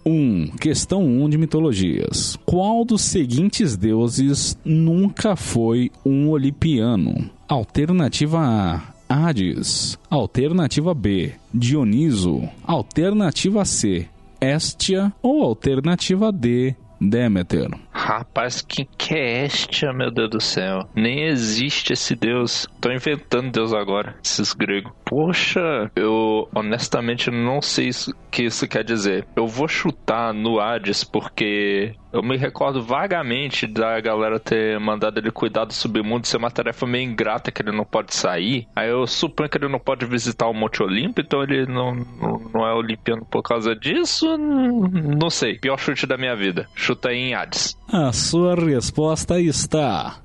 [0.06, 0.12] 1.
[0.12, 2.38] Um, questão 1 um de mitologias.
[2.46, 7.30] Qual dos seguintes deuses nunca foi um olimpiano?
[7.48, 8.92] Alternativa A.
[9.10, 10.00] Hades.
[10.10, 11.34] Alternativa B.
[11.54, 12.48] Dioniso.
[12.64, 14.08] Alternativa C.
[14.40, 15.12] Hestia.
[15.22, 16.76] Ou alternativa D.
[17.00, 17.70] Deméter.
[17.92, 20.88] Rapaz, quem que é Estia, meu Deus do céu?
[20.96, 22.68] Nem existe esse deus.
[22.80, 24.92] Tô inventando deus agora, esses gregos.
[25.06, 29.28] Poxa, eu honestamente não sei o que isso quer dizer.
[29.36, 35.32] Eu vou chutar no Hades porque eu me recordo vagamente da galera ter mandado ele
[35.32, 38.68] cuidar do submundo ser uma tarefa meio ingrata que ele não pode sair.
[38.76, 42.42] Aí eu suponho que ele não pode visitar o Monte Olimpo, então ele não, não,
[42.54, 44.38] não é olimpiano por causa disso.
[44.38, 45.58] Não sei.
[45.60, 46.68] Pior chute da minha vida.
[46.76, 47.78] Chuta aí em Hades.
[47.94, 50.22] A sua resposta está.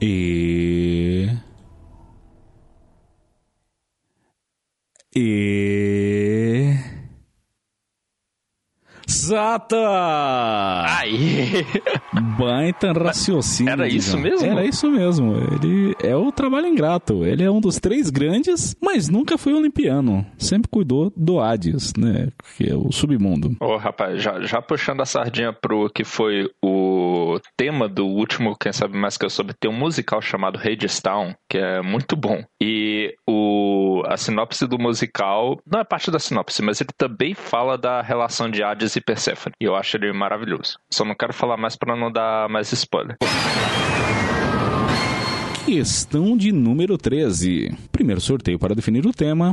[0.00, 1.28] E.
[5.14, 6.74] E.
[9.10, 9.76] Zata!
[10.98, 11.64] Aí!
[12.38, 13.70] Baita raciocínio.
[13.72, 14.46] Era isso mesmo?
[14.46, 15.34] Era isso mesmo.
[15.36, 17.24] Ele é o trabalho ingrato.
[17.24, 20.26] Ele é um dos três grandes, mas nunca foi olimpiano.
[20.38, 22.28] Sempre cuidou do Hades, né?
[22.56, 23.56] Que é o submundo.
[23.60, 26.93] Ô, rapaz, já, já puxando a sardinha pro que foi o
[27.56, 31.58] tema do último, quem sabe mais que eu soube, tem um musical chamado Hadestown, que
[31.58, 32.42] é muito bom.
[32.60, 37.76] E o, a sinopse do musical, não é parte da sinopse, mas ele também fala
[37.76, 39.54] da relação de Hades e Persephone.
[39.60, 40.78] E eu acho ele maravilhoso.
[40.92, 43.16] Só não quero falar mais pra não dar mais spoiler.
[45.64, 47.74] Questão de número 13.
[47.90, 49.50] Primeiro sorteio para definir o tema.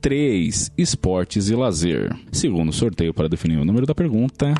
[0.00, 0.72] 3.
[0.78, 2.10] Esportes e lazer.
[2.32, 4.54] Segundo sorteio para definir o número da pergunta.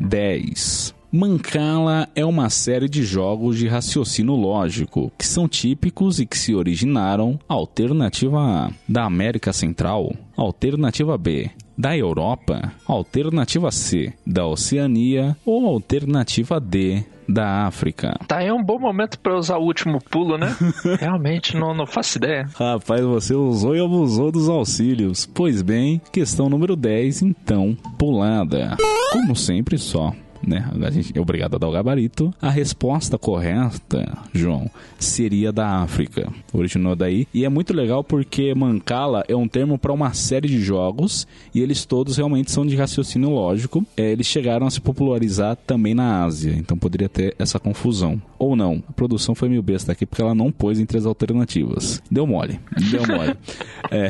[0.00, 0.97] 10.
[1.10, 6.54] Mancala é uma série de jogos de raciocínio lógico que são típicos e que se
[6.54, 15.66] originaram alternativa A da América Central, alternativa B da Europa, alternativa C da Oceania ou
[15.66, 18.18] alternativa D da África?
[18.26, 20.54] Tá aí um bom momento para usar o último pulo, né?
[21.00, 22.50] Realmente não, não faço ideia.
[22.54, 25.24] Rapaz, você usou e abusou dos auxílios.
[25.24, 28.76] Pois bem, questão número 10, então, pulada.
[29.12, 30.12] Como sempre, só
[30.46, 30.70] né?
[30.82, 32.32] A gente é obrigado a dar o gabarito.
[32.40, 36.32] A resposta correta, João, seria da África.
[36.52, 37.26] Originou daí.
[37.32, 41.60] E é muito legal porque Mancala é um termo para uma série de jogos e
[41.60, 43.84] eles todos realmente são de raciocínio lógico.
[43.96, 48.20] É, eles chegaram a se popularizar também na Ásia, então poderia ter essa confusão.
[48.38, 52.02] Ou não, a produção foi meio besta aqui porque ela não pôs entre as alternativas.
[52.10, 52.60] Deu mole,
[52.90, 53.36] deu mole.
[53.90, 54.08] é.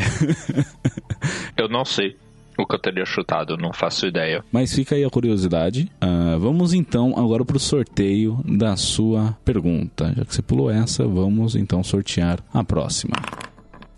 [1.56, 2.16] Eu não sei
[2.58, 4.44] o que eu teria chutado, não faço ideia.
[4.50, 5.90] Mas fica aí a curiosidade.
[6.02, 10.12] Uh, vamos então agora para o sorteio da sua pergunta.
[10.16, 13.16] Já que você pulou essa, vamos então sortear a próxima.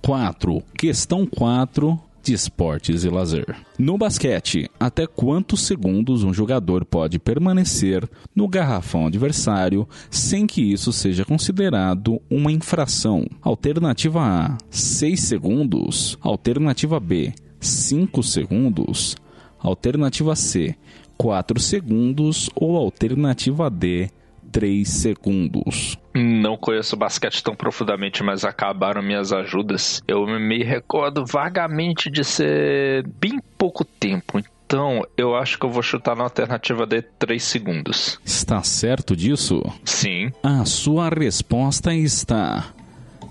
[0.02, 0.62] 4.
[0.76, 3.56] Questão 4 de esportes e lazer.
[3.78, 10.92] No basquete, até quantos segundos um jogador pode permanecer no garrafão adversário sem que isso
[10.92, 13.26] seja considerado uma infração?
[13.40, 16.18] Alternativa A: 6 segundos.
[16.20, 19.16] Alternativa B: 5 segundos,
[19.58, 20.74] alternativa C,
[21.16, 24.10] 4 segundos ou alternativa D,
[24.50, 25.98] 3 segundos.
[26.14, 30.02] Não conheço basquete tão profundamente, mas acabaram minhas ajudas.
[30.08, 34.40] Eu me recordo vagamente de ser bem pouco tempo.
[34.66, 38.18] Então, eu acho que eu vou chutar na alternativa D 3 segundos.
[38.24, 39.62] Está certo disso?
[39.84, 40.30] Sim.
[40.42, 42.68] A sua resposta está.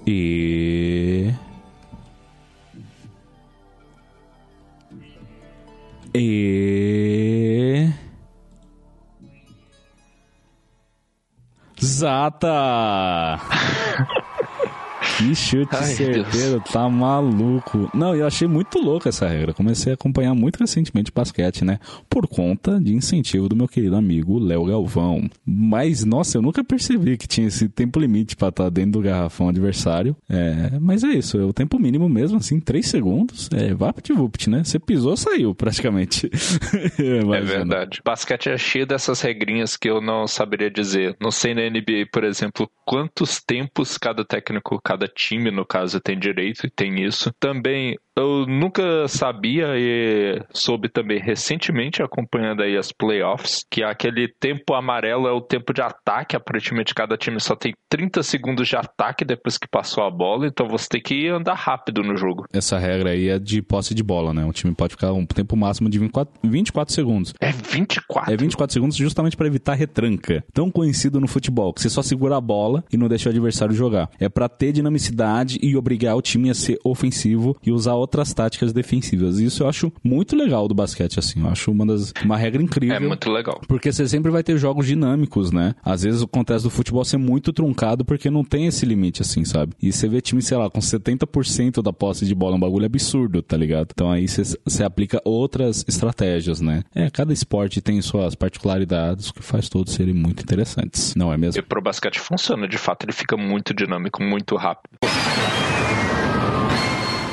[0.06, 1.32] E.
[6.14, 7.92] E.
[11.82, 13.40] Zata!
[15.20, 16.64] Que chute Ai, certeiro, Deus.
[16.72, 17.92] tá maluco.
[17.94, 19.54] Não, eu achei muito louco essa regra.
[19.54, 21.78] Comecei a acompanhar muito recentemente basquete, né?
[22.10, 25.30] Por conta de incentivo do meu querido amigo Léo Galvão.
[25.46, 29.02] Mas, nossa, eu nunca percebi que tinha esse tempo limite para estar tá dentro do
[29.02, 30.16] garrafão adversário.
[30.30, 33.50] É, mas é isso, é o tempo mínimo mesmo, assim, 3 segundos.
[33.54, 34.64] É, vapt-vupt, né?
[34.64, 36.32] Você pisou, saiu praticamente.
[36.98, 38.02] é verdade.
[38.06, 41.18] Basquete é cheio dessas regrinhas que eu não saberia dizer.
[41.20, 46.18] Não sei na NBA, por exemplo, quantos tempos cada técnico, cada time, no caso, tem
[46.18, 47.32] direito e tem isso.
[47.40, 54.74] Também eu nunca sabia e soube também recentemente, acompanhando aí as playoffs, que aquele tempo
[54.74, 56.36] amarelo é o tempo de ataque.
[56.36, 60.68] Aparentemente, cada time só tem 30 segundos de ataque depois que passou a bola, então
[60.68, 62.46] você tem que andar rápido no jogo.
[62.52, 64.46] Essa regra aí é de posse de bola, né?
[64.46, 67.34] O time pode ficar um tempo máximo de 24, 24 segundos.
[67.40, 68.34] É 24?
[68.34, 70.44] É 24 segundos justamente para evitar retranca.
[70.54, 73.74] Tão conhecido no futebol, que você só segura a bola e não deixa o adversário
[73.74, 74.10] jogar.
[74.20, 74.99] É para ter dinamicidade
[75.62, 79.40] e obrigar o time a ser ofensivo e usar outras táticas defensivas.
[79.40, 81.42] Isso eu acho muito legal do basquete, assim.
[81.42, 82.96] Eu acho uma das uma regra incrível.
[82.96, 83.62] É muito legal.
[83.68, 85.76] Porque você sempre vai ter jogos dinâmicos, né?
[85.84, 89.74] Às vezes acontece do futebol ser muito truncado porque não tem esse limite, assim, sabe?
[89.82, 93.42] E você vê time, sei lá, com 70% da posse de bola, um bagulho absurdo,
[93.42, 93.90] tá ligado?
[93.94, 96.84] Então aí você aplica outras estratégias, né?
[96.94, 101.60] É, cada esporte tem suas particularidades, que faz todos serem muito interessantes, não é mesmo?
[101.60, 104.89] E pro basquete funciona, de fato, ele fica muito dinâmico, muito rápido.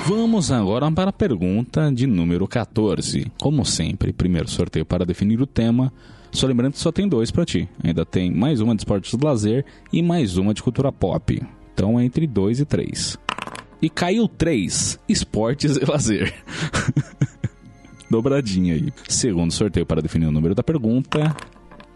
[0.07, 3.33] Vamos agora para a pergunta de número 14.
[3.41, 5.93] Como sempre, primeiro sorteio para definir o tema.
[6.31, 7.69] Só lembrando que só tem dois para ti.
[7.83, 11.43] Ainda tem mais uma de esportes de lazer e mais uma de cultura pop.
[11.75, 13.19] Então é entre dois e três.
[13.83, 16.33] E caiu três: esportes e lazer.
[18.09, 18.93] Dobradinha aí.
[19.09, 21.35] Segundo sorteio para definir o número da pergunta: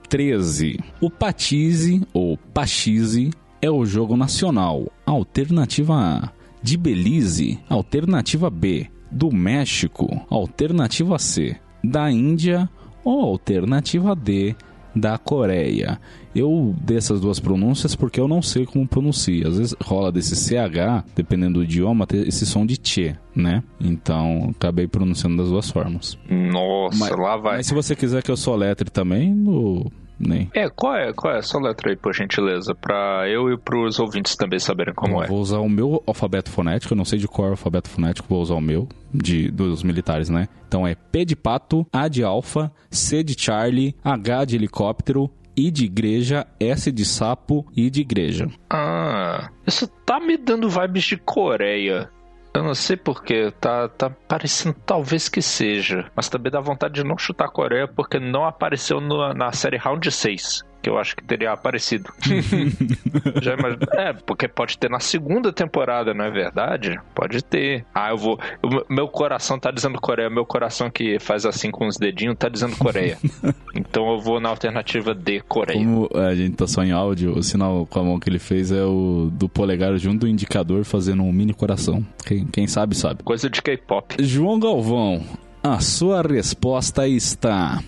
[0.09, 0.81] 13.
[1.01, 3.31] O Patize ou Pachize
[3.61, 4.91] é o jogo nacional.
[5.07, 12.69] Alternativa A de Belize, alternativa B, do México, alternativa C, da Índia
[13.03, 14.55] ou alternativa D,
[14.95, 15.99] da Coreia.
[16.35, 19.49] Eu dei essas duas pronúncias porque eu não sei como pronuncia.
[19.49, 23.63] Às vezes rola desse CH, dependendo do idioma, esse som de Tchê, né?
[23.81, 26.19] Então acabei pronunciando das duas formas.
[26.29, 27.57] Nossa, mas, lá vai.
[27.59, 29.91] Mas se você quiser que eu soletre também, no
[30.21, 30.51] nem.
[30.55, 32.75] É, qual é, qual é a sua letra aí, por gentileza?
[32.75, 35.27] Pra eu e pros ouvintes também saberem como eu é.
[35.27, 38.29] Vou usar o meu alfabeto fonético, eu não sei de qual é o alfabeto fonético,
[38.29, 40.49] vou usar o meu, de, dos militares, né?
[40.69, 45.71] Então é P de pato, A de alfa, C de Charlie, H de helicóptero, I
[45.71, 48.49] de igreja, S de sapo, I de igreja.
[48.71, 52.11] Ah, isso tá me dando vibes de Coreia.
[52.53, 56.11] Eu não sei porquê, tá, tá parecendo talvez que seja.
[56.17, 59.77] Mas também dá vontade de não chutar a Coreia porque não apareceu no, na série
[59.77, 60.65] Round 6.
[60.83, 62.11] Que eu acho que teria aparecido.
[63.43, 63.83] Já imagino.
[63.95, 66.99] É, porque pode ter na segunda temporada, não é verdade?
[67.15, 67.85] Pode ter.
[67.95, 68.39] Ah, eu vou.
[68.63, 70.31] eu- meu coração tá dizendo Coreia.
[70.31, 73.19] Meu coração que faz assim com os dedinhos tá dizendo Coreia.
[73.75, 75.79] então eu vou na alternativa D, Coreia.
[75.79, 78.73] Como a gente tá só em áudio, o sinal com a mão que ele fez
[78.73, 82.05] é o do polegar junto do indicador fazendo um mini coração.
[82.27, 83.23] Quem, quem sabe, sabe.
[83.23, 84.17] Coisa de K-pop.
[84.19, 85.23] João Galvão,
[85.63, 87.83] a sua resposta está.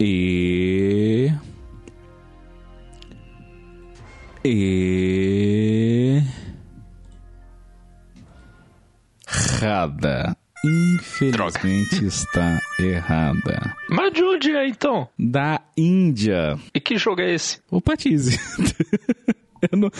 [0.00, 1.32] E.
[9.60, 10.36] Errada.
[10.64, 13.76] Infelizmente está errada.
[13.88, 15.08] Mas de onde é então?
[15.18, 16.58] Da Índia.
[16.74, 17.60] E que jogo é esse?
[17.70, 18.38] O Patize.
[19.72, 19.90] Não-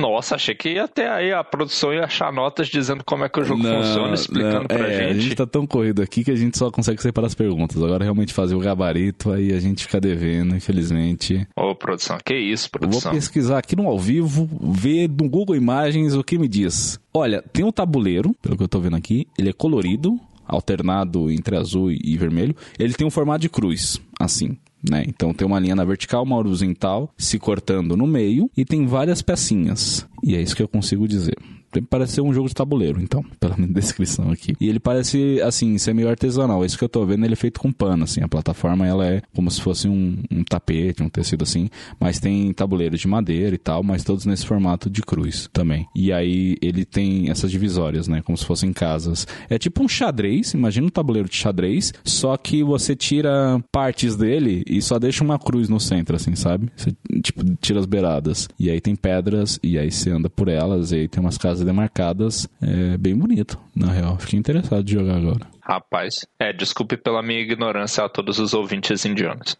[0.00, 3.44] Nossa, achei que até aí a produção ia achar notas dizendo como é que o
[3.44, 5.20] jogo Não, funciona, explicando não, pra é, A gente.
[5.22, 7.82] gente tá tão corrido aqui que a gente só consegue separar as perguntas.
[7.82, 11.46] Agora realmente fazer o gabarito, aí a gente fica devendo, infelizmente.
[11.56, 13.12] Ô, produção, que isso, Eu vou produção?
[13.12, 16.98] pesquisar aqui no ao vivo, ver no Google Imagens o que me diz.
[17.12, 21.56] Olha, tem um tabuleiro, pelo que eu tô vendo aqui, ele é colorido, alternado entre
[21.56, 22.54] azul e vermelho.
[22.78, 24.56] Ele tem um formato de cruz, assim.
[24.88, 25.04] Né?
[25.06, 29.22] Então tem uma linha na vertical, uma horizontal, se cortando no meio, e tem várias
[29.22, 30.06] pecinhas.
[30.22, 31.36] E é isso que eu consigo dizer.
[31.82, 34.54] Parece ser um jogo de tabuleiro, então, pela minha descrição aqui.
[34.60, 36.64] E ele parece, assim, ser meio artesanal.
[36.64, 38.22] Isso que eu tô vendo, ele é feito com pano, assim.
[38.22, 41.68] A plataforma, ela é como se fosse um, um tapete, um tecido assim.
[42.00, 45.86] Mas tem tabuleiros de madeira e tal, mas todos nesse formato de cruz também.
[45.94, 48.22] E aí ele tem essas divisórias, né?
[48.22, 49.26] Como se fossem casas.
[49.48, 54.62] É tipo um xadrez, imagina um tabuleiro de xadrez, só que você tira partes dele
[54.66, 56.70] e só deixa uma cruz no centro, assim, sabe?
[56.76, 58.48] Você, tipo, tira as beiradas.
[58.58, 61.65] E aí tem pedras, e aí você anda por elas, e aí tem umas casas
[61.66, 62.48] demarcadas.
[62.62, 64.18] É bem bonito, na real.
[64.18, 65.46] Fiquei interessado de jogar agora.
[65.60, 69.56] Rapaz, é, desculpe pela minha ignorância a todos os ouvintes indianos.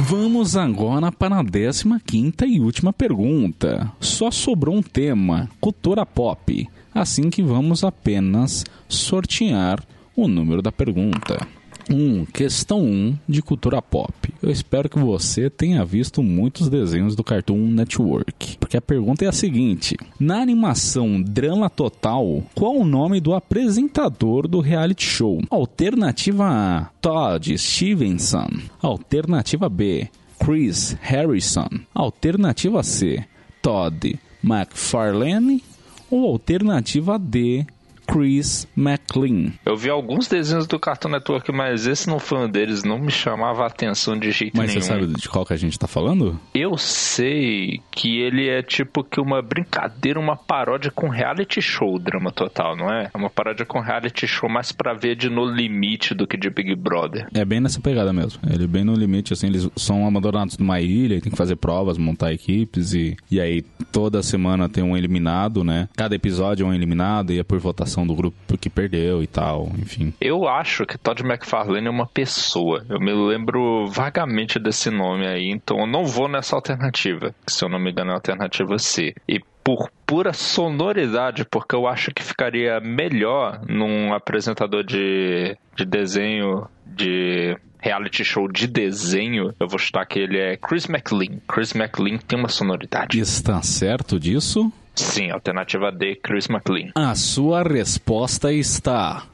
[0.00, 3.92] Vamos agora para a 15 e última pergunta.
[4.00, 6.68] Só sobrou um tema, cultura pop.
[6.92, 9.80] Assim que vamos apenas sortear
[10.16, 11.46] o número da pergunta.
[11.88, 11.94] 1.
[11.94, 14.12] Um, questão 1 um de cultura pop.
[14.42, 18.58] Eu espero que você tenha visto muitos desenhos do Cartoon Network.
[18.58, 24.48] Porque a pergunta é a seguinte: Na animação Drama Total, qual o nome do apresentador
[24.48, 25.40] do reality show?
[25.50, 28.50] Alternativa A: Todd Stevenson.
[28.82, 30.08] Alternativa B:
[30.38, 31.68] Chris Harrison.
[31.94, 33.24] Alternativa C:
[33.62, 35.62] Todd McFarlane.
[36.10, 37.64] Ou alternativa D:
[38.10, 39.52] Chris McLean.
[39.64, 43.10] Eu vi alguns desenhos do Cartoon Network, mas esse não foi um deles, não me
[43.10, 44.80] chamava a atenção de jeito Mas nenhum.
[44.80, 46.38] você sabe de qual que a gente tá falando?
[46.54, 52.32] Eu sei que ele é tipo que uma brincadeira, uma paródia com reality show, drama
[52.32, 53.10] total, não é?
[53.12, 56.50] É uma paródia com reality show mais pra ver de no limite do que de
[56.50, 57.28] Big Brother.
[57.32, 58.40] É bem nessa pegada mesmo.
[58.48, 61.56] Ele é bem no limite, assim, eles são abandonados numa ilha e tem que fazer
[61.56, 65.88] provas, montar equipes e, e aí toda semana tem um eliminado, né?
[65.96, 69.70] Cada episódio é um eliminado e é por votação do grupo que perdeu e tal,
[69.78, 70.12] enfim.
[70.20, 72.84] Eu acho que Todd McFarlane é uma pessoa.
[72.88, 77.34] Eu me lembro vagamente desse nome aí, então eu não vou nessa alternativa.
[77.46, 79.14] Que, se eu não me engano, é a alternativa C.
[79.28, 86.66] E por pura sonoridade, porque eu acho que ficaria melhor num apresentador de, de desenho
[86.86, 91.38] de reality show de desenho, eu vou chutar que ele é Chris McLean.
[91.48, 93.18] Chris McLean tem uma sonoridade.
[93.18, 94.72] Está certo disso?
[95.00, 96.90] Sim, alternativa D, Chris McLean.
[96.94, 99.24] A sua resposta está.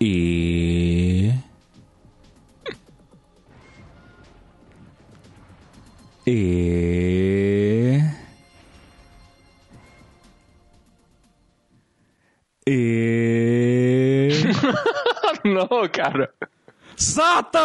[0.00, 1.32] E.
[6.26, 8.00] E.
[12.66, 14.28] E.
[15.44, 16.32] não, cara.
[16.96, 17.58] Sata!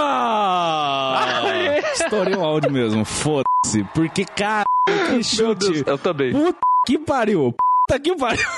[1.94, 3.84] Estourei o áudio mesmo, foda-se.
[3.94, 4.66] Porque, cara,
[5.10, 5.72] que chute.
[5.72, 6.32] Deus, eu também.
[6.32, 7.54] Puta que pariu.
[7.86, 8.46] Puta que pariu.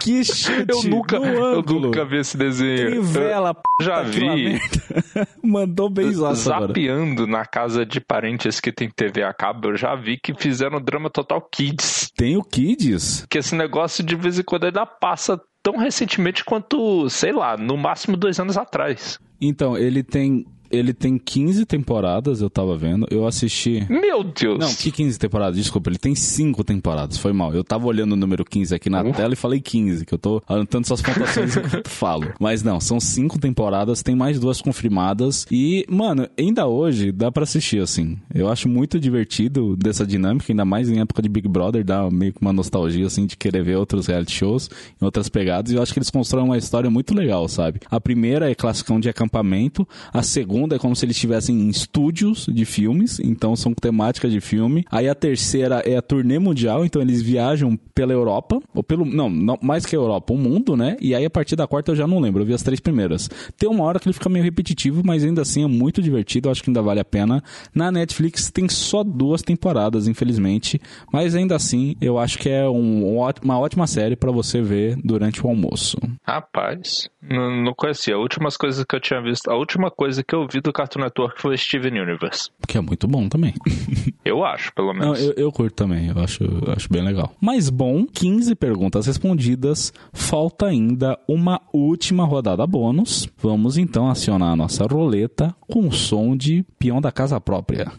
[0.00, 0.64] Que chute.
[0.66, 3.02] Eu nunca, eu nunca vi esse desenho.
[3.02, 4.58] Trivela, Eu já vi.
[5.44, 6.34] Mandou agora.
[6.34, 9.68] zapeando na casa de parentes que tem TV a cabo.
[9.68, 12.10] Eu já vi que fizeram drama Total Kids.
[12.16, 13.26] Tem o Kids.
[13.28, 17.76] Que esse negócio de vez em quando ainda passa tão recentemente quanto, sei lá, no
[17.76, 19.18] máximo dois anos atrás.
[19.38, 20.46] Então, ele tem.
[20.72, 23.06] Ele tem 15 temporadas, eu tava vendo.
[23.10, 23.86] Eu assisti.
[23.90, 24.58] Meu Deus!
[24.58, 25.56] Não, que 15 temporadas?
[25.56, 27.18] Desculpa, ele tem 5 temporadas.
[27.18, 27.52] Foi mal.
[27.54, 29.12] Eu tava olhando o número 15 aqui na Uh.
[29.12, 32.32] tela e falei 15, que eu tô anotando suas pontuações enquanto falo.
[32.40, 35.46] Mas não, são 5 temporadas, tem mais duas confirmadas.
[35.50, 38.16] E, mano, ainda hoje dá pra assistir, assim.
[38.34, 42.32] Eu acho muito divertido dessa dinâmica, ainda mais em época de Big Brother, dá meio
[42.32, 44.70] que uma nostalgia, assim, de querer ver outros reality shows
[45.00, 45.72] em outras pegadas.
[45.72, 47.80] E eu acho que eles constroem uma história muito legal, sabe?
[47.90, 51.68] A primeira é classicão de acampamento, a segunda segunda é como se eles estivessem em
[51.68, 54.84] estúdios de filmes, então são temáticas de filme.
[54.90, 59.04] Aí a terceira é a turnê mundial, então eles viajam pela Europa, ou pelo.
[59.04, 60.96] Não, não mais que a Europa, o mundo, né?
[61.00, 63.28] E aí a partir da quarta eu já não lembro, eu vi as três primeiras.
[63.58, 66.62] Tem uma hora que ele fica meio repetitivo, mas ainda assim é muito divertido, acho
[66.62, 67.42] que ainda vale a pena.
[67.74, 70.80] Na Netflix tem só duas temporadas, infelizmente,
[71.12, 75.44] mas ainda assim eu acho que é um, uma ótima série para você ver durante
[75.44, 75.96] o almoço.
[76.22, 78.14] Rapaz, não, não conhecia.
[78.14, 81.00] A última coisa que eu tinha visto, a última coisa que eu vi do Cartoon
[81.00, 82.50] Network foi Steven Universe.
[82.68, 83.54] Que é muito bom também.
[84.24, 85.18] eu acho, pelo menos.
[85.18, 87.34] Não, eu, eu curto também, eu acho, eu acho bem legal.
[87.40, 93.28] Mas bom, 15 perguntas respondidas, falta ainda uma última rodada bônus.
[93.38, 97.90] Vamos então acionar a nossa roleta com o som de peão da casa própria.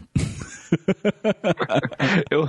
[2.30, 2.48] eu,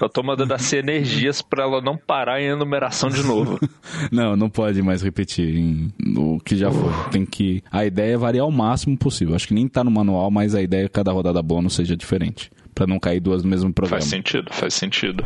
[0.00, 3.58] eu tô mandando assim energias para ela não parar em enumeração de novo.
[4.10, 6.92] não, não pode mais repetir em, o que já foi.
[7.10, 7.62] Tem que.
[7.70, 9.34] A ideia é variar o máximo possível.
[9.34, 11.96] Acho que nem tá no manual, mas a ideia é que cada rodada bônus seja
[11.96, 12.50] diferente.
[12.74, 14.00] para não cair duas no mesmo programa.
[14.00, 15.24] Faz sentido, faz sentido.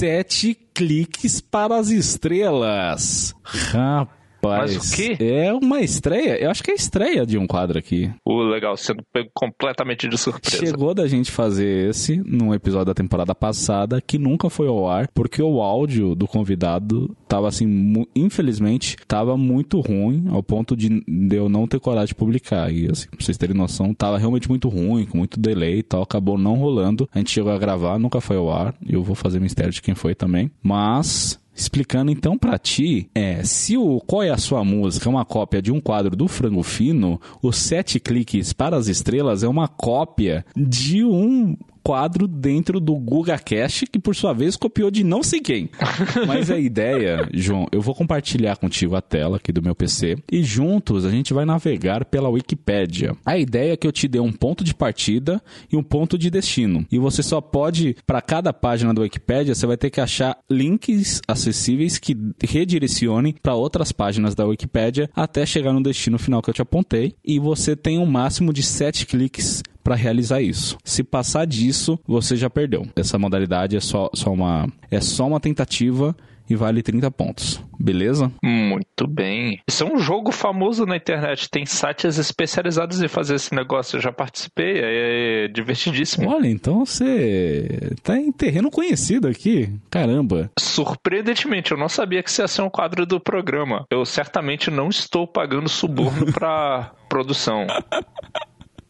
[0.00, 3.34] Sete cliques para as estrelas.
[3.44, 4.19] Rapaz.
[4.42, 5.16] Mas o quê?
[5.20, 6.42] É uma estreia.
[6.42, 8.10] Eu acho que é estreia de um quadro aqui.
[8.24, 10.64] O legal, sendo pego completamente de surpresa.
[10.64, 15.08] Chegou da gente fazer esse num episódio da temporada passada que nunca foi ao ar,
[15.14, 21.48] porque o áudio do convidado tava assim, infelizmente, tava muito ruim, ao ponto de eu
[21.48, 22.72] não ter coragem de publicar.
[22.72, 26.02] E assim, pra vocês terem noção, tava realmente muito ruim, com muito delay e tal,
[26.02, 27.08] acabou não rolando.
[27.12, 28.74] A gente chegou a gravar, nunca foi ao ar.
[28.86, 30.50] Eu vou fazer mistério de quem foi também.
[30.62, 35.24] Mas explicando então para ti, é, se o Qual é a sua música é uma
[35.24, 39.68] cópia de um quadro do Frango Fino, os sete cliques para as estrelas é uma
[39.68, 41.56] cópia de um
[41.90, 45.68] quadro dentro do Guga Cash, que por sua vez copiou de não sei quem.
[46.24, 50.40] Mas a ideia, João, eu vou compartilhar contigo a tela aqui do meu PC e
[50.44, 53.16] juntos a gente vai navegar pela Wikipédia.
[53.26, 56.30] A ideia é que eu te dê um ponto de partida e um ponto de
[56.30, 56.86] destino.
[56.92, 61.20] E você só pode, para cada página da Wikipédia, você vai ter que achar links
[61.26, 66.54] acessíveis que redirecionem para outras páginas da Wikipédia até chegar no destino final que eu
[66.54, 67.16] te apontei.
[67.24, 69.60] E você tem um máximo de sete cliques
[69.90, 70.78] para realizar isso.
[70.84, 72.86] Se passar disso, você já perdeu.
[72.94, 76.14] Essa modalidade é só, só, uma, é só uma tentativa
[76.48, 77.60] e vale 30 pontos.
[77.76, 78.30] Beleza?
[78.40, 79.60] Muito bem.
[79.68, 81.48] Isso é um jogo famoso na internet.
[81.50, 83.96] Tem sites especializados em fazer esse negócio.
[83.96, 84.80] Eu já participei.
[84.80, 86.28] É divertidíssimo.
[86.28, 89.72] Olha, então você tá em terreno conhecido aqui.
[89.90, 90.50] Caramba.
[90.56, 93.86] Surpreendentemente, eu não sabia que isso ia ser um quadro do programa.
[93.90, 97.66] Eu certamente não estou pagando suborno para produção.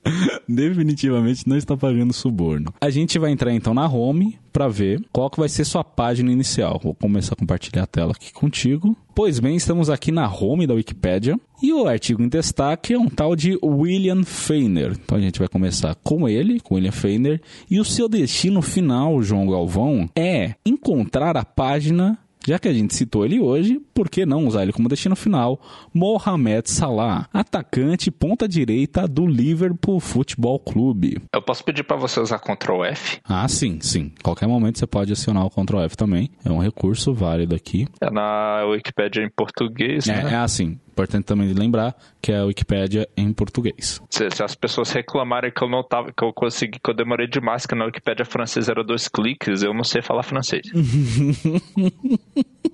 [0.48, 2.72] Definitivamente não está pagando suborno.
[2.80, 6.32] A gente vai entrar então na home para ver qual que vai ser sua página
[6.32, 6.80] inicial.
[6.82, 8.96] Vou começar a compartilhar a tela aqui contigo.
[9.14, 13.08] Pois bem, estamos aqui na home da Wikipedia e o artigo em destaque é um
[13.08, 14.92] tal de William Feiner.
[14.92, 17.40] Então a gente vai começar com ele, com William Feiner,
[17.70, 22.94] e o seu destino final, João Galvão, é encontrar a página já que a gente
[22.94, 25.60] citou ele hoje, por que não usar ele como destino final?
[25.92, 31.18] Mohamed Salah, atacante ponta direita do Liverpool Futebol Clube.
[31.34, 33.20] Eu posso pedir para você usar Ctrl F?
[33.24, 34.12] Ah, sim, sim.
[34.22, 36.30] Qualquer momento você pode acionar o Ctrl F também.
[36.44, 37.86] É um recurso válido aqui.
[38.00, 40.32] É na Wikipedia em português, é, né?
[40.32, 40.78] É assim.
[41.00, 44.02] Importante também lembrar que é a Wikipédia em português.
[44.10, 47.26] Se, se, as pessoas reclamarem que eu não tava, que eu consegui, que eu demorei
[47.26, 50.66] demais, que na Wikipédia francesa era dois cliques, eu não sei falar francês.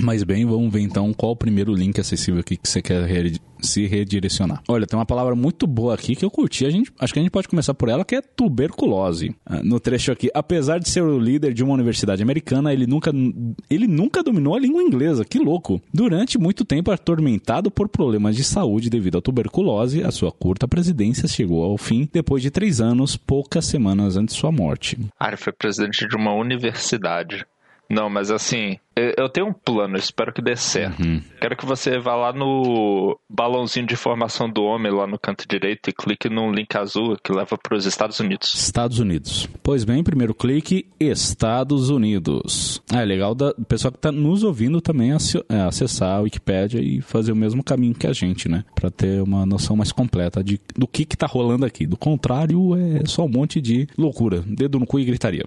[0.00, 3.06] Mas bem, vamos ver então qual o primeiro link acessível aqui que você quer
[3.60, 4.62] se redirecionar.
[4.68, 6.64] Olha, tem uma palavra muito boa aqui que eu curti.
[6.64, 9.34] A gente, acho que a gente pode começar por ela, que é tuberculose.
[9.44, 13.10] Ah, no trecho aqui, apesar de ser o líder de uma universidade americana, ele nunca,
[13.68, 15.24] ele nunca dominou a língua inglesa.
[15.24, 15.80] Que louco!
[15.92, 21.28] Durante muito tempo atormentado por problemas de saúde devido à tuberculose, a sua curta presidência
[21.28, 24.98] chegou ao fim depois de três anos, poucas semanas antes de sua morte.
[25.18, 27.44] Ah, ele foi presidente de uma universidade.
[27.90, 28.78] Não, mas assim,
[29.16, 31.02] eu tenho um plano, espero que dê certo.
[31.02, 31.22] Uhum.
[31.40, 35.88] Quero que você vá lá no balãozinho de informação do homem, lá no canto direito,
[35.88, 38.54] e clique no link azul que leva para os Estados Unidos.
[38.54, 39.48] Estados Unidos.
[39.62, 42.82] Pois bem, primeiro clique, Estados Unidos.
[42.92, 47.00] Ah, é legal da pessoa que está nos ouvindo também é, acessar a Wikipédia e
[47.00, 48.64] fazer o mesmo caminho que a gente, né?
[48.74, 51.86] Para ter uma noção mais completa de, do que está rolando aqui.
[51.86, 54.42] Do contrário, é só um monte de loucura.
[54.46, 55.44] Dedo no cu e gritaria.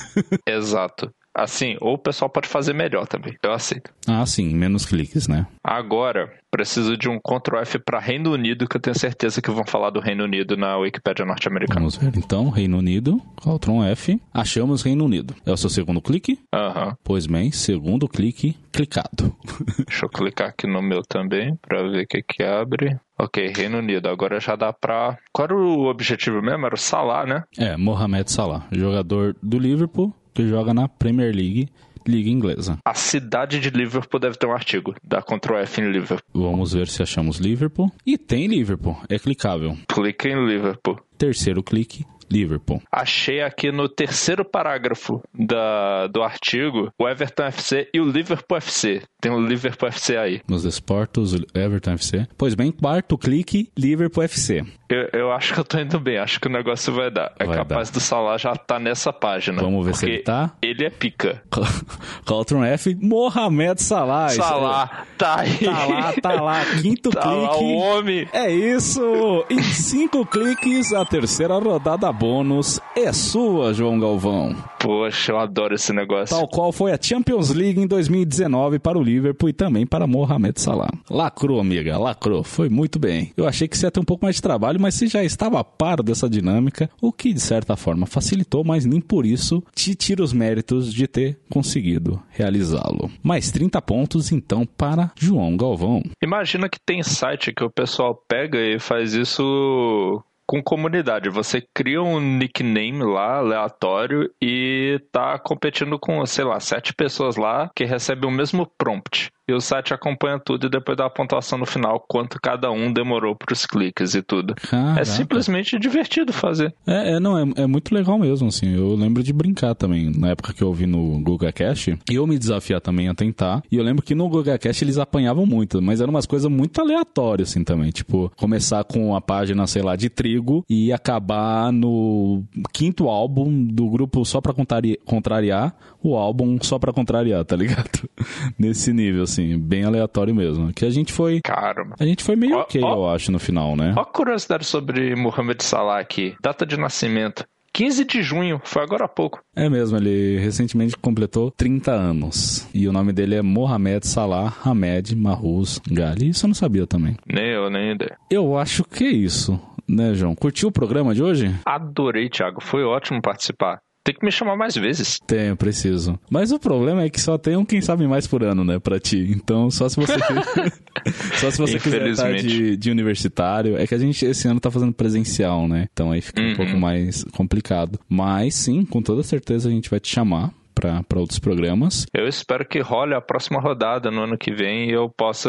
[0.46, 1.12] Exato.
[1.34, 3.36] Assim, ou o pessoal pode fazer melhor também.
[3.42, 3.90] Eu aceito.
[4.06, 5.46] Ah, sim, menos cliques, né?
[5.64, 9.64] Agora, preciso de um Ctrl F para Reino Unido, que eu tenho certeza que vão
[9.64, 11.80] falar do Reino Unido na Wikipédia norte-americana.
[11.80, 15.34] Vamos ver então, Reino Unido, Ctrl F, achamos Reino Unido.
[15.46, 16.38] É o seu segundo clique?
[16.52, 16.96] Aham.
[17.02, 19.34] Pois bem, segundo clique, clicado.
[19.88, 22.98] Deixa eu clicar aqui no meu também para ver o que que abre.
[23.18, 24.08] Ok, Reino Unido.
[24.08, 25.16] Agora já dá pra.
[25.32, 26.66] Qual era o objetivo mesmo?
[26.66, 27.44] Era o Salah, né?
[27.56, 31.68] É, Mohamed Salah, jogador do Liverpool, que joga na Premier League,
[32.06, 32.78] liga inglesa.
[32.84, 34.94] A cidade de Liverpool deve ter um artigo.
[35.02, 36.18] Dá Ctrl F em Liverpool.
[36.34, 37.90] Vamos ver se achamos Liverpool.
[38.06, 39.76] E tem Liverpool, é clicável.
[39.88, 40.98] Clica em Liverpool.
[41.16, 42.82] Terceiro clique, Liverpool.
[42.90, 49.02] Achei aqui no terceiro parágrafo da, do artigo o Everton FC e o Liverpool FC.
[49.20, 50.40] Tem o Liverpool FC aí.
[50.48, 52.26] Nos desportos, Everton FC.
[52.36, 54.64] Pois bem, quarto clique, Liverpool FC.
[54.92, 57.32] Eu, eu acho que eu tô indo bem, acho que o negócio vai dar.
[57.38, 59.62] É Vai capaz do Salah já tá nessa página.
[59.62, 60.52] Vamos ver se ele tá.
[60.60, 61.42] Ele é pica.
[62.26, 64.28] Ctrl F, Mohamed Salah.
[64.28, 65.58] Salah, tá aí.
[65.58, 66.64] Tá lá, tá lá.
[66.80, 67.64] Quinto Tá lá clique.
[67.74, 68.28] homem.
[68.32, 69.00] É isso!
[69.48, 74.54] Em cinco cliques, a terceira rodada bônus é sua, João Galvão.
[74.78, 76.36] Poxa, eu adoro esse negócio.
[76.36, 80.60] Tal qual foi a Champions League em 2019 para o Liverpool e também para Mohamed
[80.60, 80.90] Salah.
[81.08, 82.42] Lacrou, amiga, lacrou.
[82.42, 83.32] Foi muito bem.
[83.36, 85.60] Eu achei que você ia ter um pouco mais de trabalho, mas você já estava
[85.60, 89.94] a par dessa dinâmica, o que de certa forma facilitou, mas nem por isso te
[89.94, 93.08] tira os méritos de ter conseguido realizá-lo.
[93.22, 96.02] Mais 30 pontos então para João Galvão.
[96.20, 100.22] Imagina que tem site que o pessoal pega e faz isso
[100.52, 101.30] com comunidade.
[101.30, 107.70] Você cria um nickname lá, aleatório, e tá competindo com, sei lá, sete pessoas lá
[107.74, 109.32] que recebem o mesmo prompt.
[109.48, 112.92] E o site acompanha tudo e depois dá a pontuação no final, quanto cada um
[112.92, 114.54] demorou pros cliques e tudo.
[114.54, 115.00] Caraca.
[115.00, 116.72] É simplesmente divertido fazer.
[116.86, 118.74] É, é, não, é, é muito legal mesmo, assim.
[118.74, 121.88] Eu lembro de brincar também, na época que eu ouvi no Google Cash.
[122.08, 123.62] Eu me desafiar também a tentar.
[123.70, 126.80] E eu lembro que no Google Cash eles apanhavam muito, mas eram umas coisas muito
[126.80, 127.90] aleatórias, assim, também.
[127.90, 132.42] Tipo, começar com a página, sei lá, de trigo e acabar no
[132.72, 138.08] quinto álbum do grupo só pra contrari- contrariar o álbum só pra contrariar, tá ligado?
[138.58, 140.72] Nesse nível, assim, bem aleatório mesmo.
[140.72, 141.40] Que a gente foi.
[141.42, 141.94] Caramba.
[141.98, 142.94] A gente foi meio Ó, ok, ó.
[142.94, 143.94] eu acho, no final, né?
[143.96, 146.34] Ó a curiosidade sobre Mohamed Salah aqui.
[146.42, 147.44] Data de nascimento.
[147.74, 149.40] 15 de junho, foi agora há pouco.
[149.56, 152.68] É mesmo, ele recentemente completou 30 anos.
[152.74, 156.28] E o nome dele é Mohamed Salah Hamed Mahous Gali.
[156.28, 157.16] Isso eu não sabia também.
[157.26, 158.18] Nem eu, nem ideia.
[158.30, 160.34] Eu acho que é isso, né, João?
[160.34, 161.54] Curtiu o programa de hoje?
[161.64, 162.60] Adorei, Thiago.
[162.62, 163.78] Foi ótimo participar.
[164.04, 165.16] Tem que me chamar mais vezes.
[165.28, 166.18] Tenho, preciso.
[166.28, 168.98] Mas o problema é que só tem um quem sabe mais por ano, né, pra
[168.98, 169.30] ti.
[169.30, 170.14] Então, só se você
[171.38, 172.46] só se você quiser estar Infelizmente.
[172.48, 173.76] de, de universitário.
[173.76, 175.86] É que a gente esse ano tá fazendo presencial, né?
[175.92, 176.56] Então aí fica um Uhum.
[176.56, 177.96] pouco mais complicado.
[178.08, 182.04] Mas sim, com toda certeza a gente vai te chamar pra outros programas.
[182.12, 185.48] Eu espero que role a próxima rodada no ano que vem e eu possa.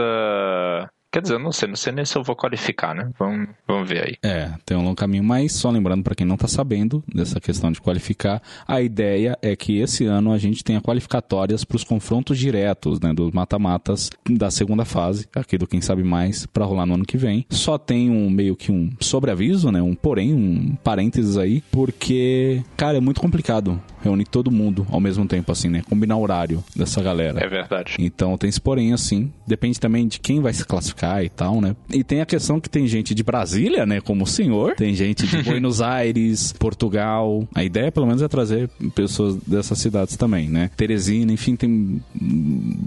[1.14, 3.12] Quer dizer, eu não sei, não sei nem se eu vou qualificar, né?
[3.20, 4.16] Vamos, vamos ver aí.
[4.24, 7.72] É, tem um longo caminho, mas só lembrando para quem não tá sabendo dessa questão
[7.72, 12.40] de qualificar, a ideia é que esse ano a gente tenha qualificatórias para os confrontos
[12.40, 16.96] diretos, né, dos mata-matas da segunda fase, aqui do Quem Sabe Mais, para rolar no
[16.96, 17.46] ano que vem.
[17.48, 22.98] Só tem um meio que um sobreaviso, né, um porém, um parênteses aí, porque, cara,
[22.98, 27.40] é muito complicado reunir todo mundo ao mesmo tempo, assim, né, combinar horário dessa galera.
[27.40, 27.98] É verdade.
[28.00, 29.32] Então tem esse porém assim.
[29.46, 31.76] Depende também de quem vai se classificar e tal, né?
[31.90, 34.00] E tem a questão que tem gente de Brasília, né?
[34.02, 34.76] Como o senhor.
[34.76, 37.48] Tem gente de Buenos Aires, Portugal.
[37.54, 40.70] A ideia, pelo menos, é trazer pessoas dessas cidades também, né?
[40.78, 42.02] Teresina, enfim, tem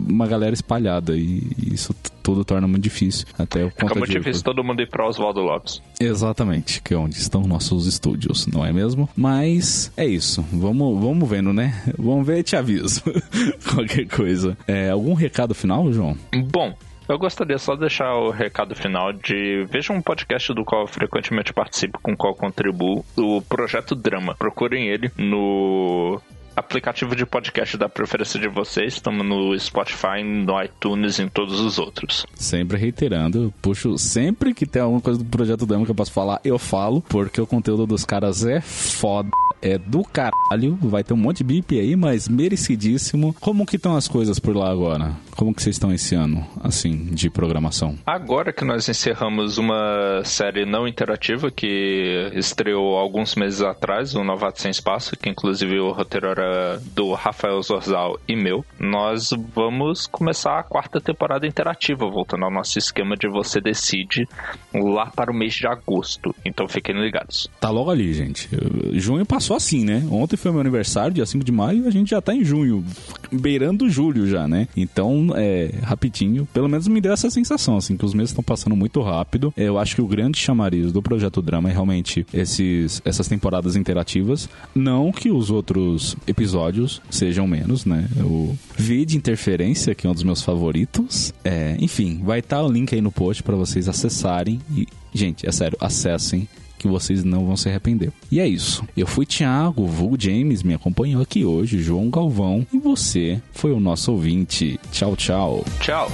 [0.09, 3.27] uma galera espalhada e isso tudo torna muito difícil.
[3.39, 5.81] Até o Fica conta muito de- difícil todo mundo ir pra Oswaldo Lopes.
[6.01, 9.09] Exatamente, que é onde estão nossos estúdios, não é mesmo?
[9.17, 11.83] Mas é isso, vamos, vamos vendo, né?
[11.99, 13.03] Vamos ver e te aviso.
[13.73, 14.57] Qualquer coisa.
[14.67, 16.17] É, algum recado final, João?
[16.51, 16.75] Bom,
[17.09, 20.87] eu gostaria só de deixar o recado final de veja um podcast do qual eu
[20.87, 24.35] frequentemente participo, com o qual contribuo, o Projeto Drama.
[24.35, 26.21] Procurem ele no
[26.57, 28.95] aplicativo de podcast da preferência de vocês.
[28.95, 32.27] Estamos no Spotify, no iTunes e em todos os outros.
[32.35, 36.41] Sempre reiterando, puxo sempre que tem alguma coisa do Projeto Dama que eu posso falar,
[36.43, 39.29] eu falo, porque o conteúdo dos caras é foda.
[39.67, 43.35] É do caralho, vai ter um monte de bip aí, mas merecidíssimo.
[43.41, 45.17] Como que estão as coisas por lá agora?
[45.37, 47.99] Como que vocês estão esse ano, assim, de programação?
[48.07, 54.63] Agora que nós encerramos uma série não interativa que estreou alguns meses atrás, o Novato
[54.63, 60.61] Sem Espaço, que inclusive o roteiro era do Rafael Zorzal e meu, nós vamos começar
[60.61, 64.29] a quarta temporada interativa, voltando ao nosso esquema de você decide
[64.73, 66.33] lá para o mês de agosto.
[66.45, 67.51] Então fiquem ligados.
[67.59, 68.49] Tá logo ali, gente.
[68.93, 70.07] Junho passou assim, né?
[70.11, 72.85] Ontem foi meu aniversário, dia 5 de maio, a gente já tá em junho,
[73.33, 74.69] beirando julho já, né?
[74.77, 78.77] Então, é, rapidinho, pelo menos me deu essa sensação, assim, que os meses estão passando
[78.77, 79.53] muito rápido.
[79.57, 84.49] Eu acho que o grande chamariz do Projeto Drama é realmente esses, essas temporadas interativas.
[84.75, 88.09] Não que os outros episódios sejam menos, né?
[88.21, 91.33] O Vídeo Interferência, que é um dos meus favoritos.
[91.45, 94.61] É, enfim, vai estar tá o link aí no post para vocês acessarem.
[94.75, 98.13] E, gente, é sério, acessem que vocês não vão se arrepender.
[98.31, 98.85] E é isso.
[98.97, 103.73] Eu fui Thiago, o Vulgo James me acompanhou aqui hoje, João Galvão, e você foi
[103.73, 104.79] o nosso ouvinte.
[104.93, 105.65] Tchau, tchau.
[105.81, 106.11] Tchau.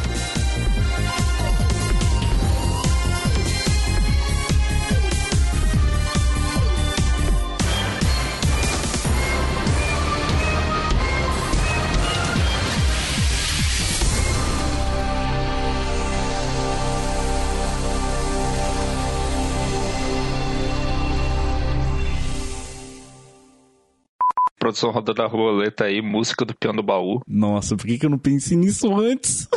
[24.72, 27.20] Produção rodando a roleta aí, música do piano do baú.
[27.28, 29.46] Nossa, por que, que eu não pensei nisso antes?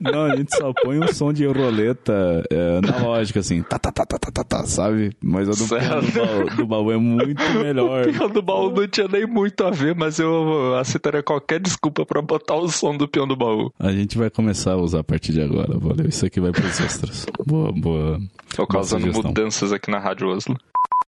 [0.00, 4.06] Não, a gente só põe um som de roleta é, analógica, assim, tá, tá, tá,
[4.06, 5.14] tá, tá, tá, tá, sabe?
[5.22, 8.06] Mas a do, do, baú, do baú é muito melhor.
[8.10, 12.06] O piano do baú não tinha nem muito a ver, mas eu aceitaria qualquer desculpa
[12.06, 13.72] pra botar o som do piano do baú.
[13.78, 16.08] A gente vai começar a usar a partir de agora, valeu.
[16.08, 17.26] Isso aqui vai pros extras.
[17.46, 18.20] Boa, boa.
[18.54, 20.56] Tô causando mudanças aqui na Rádio Oslo.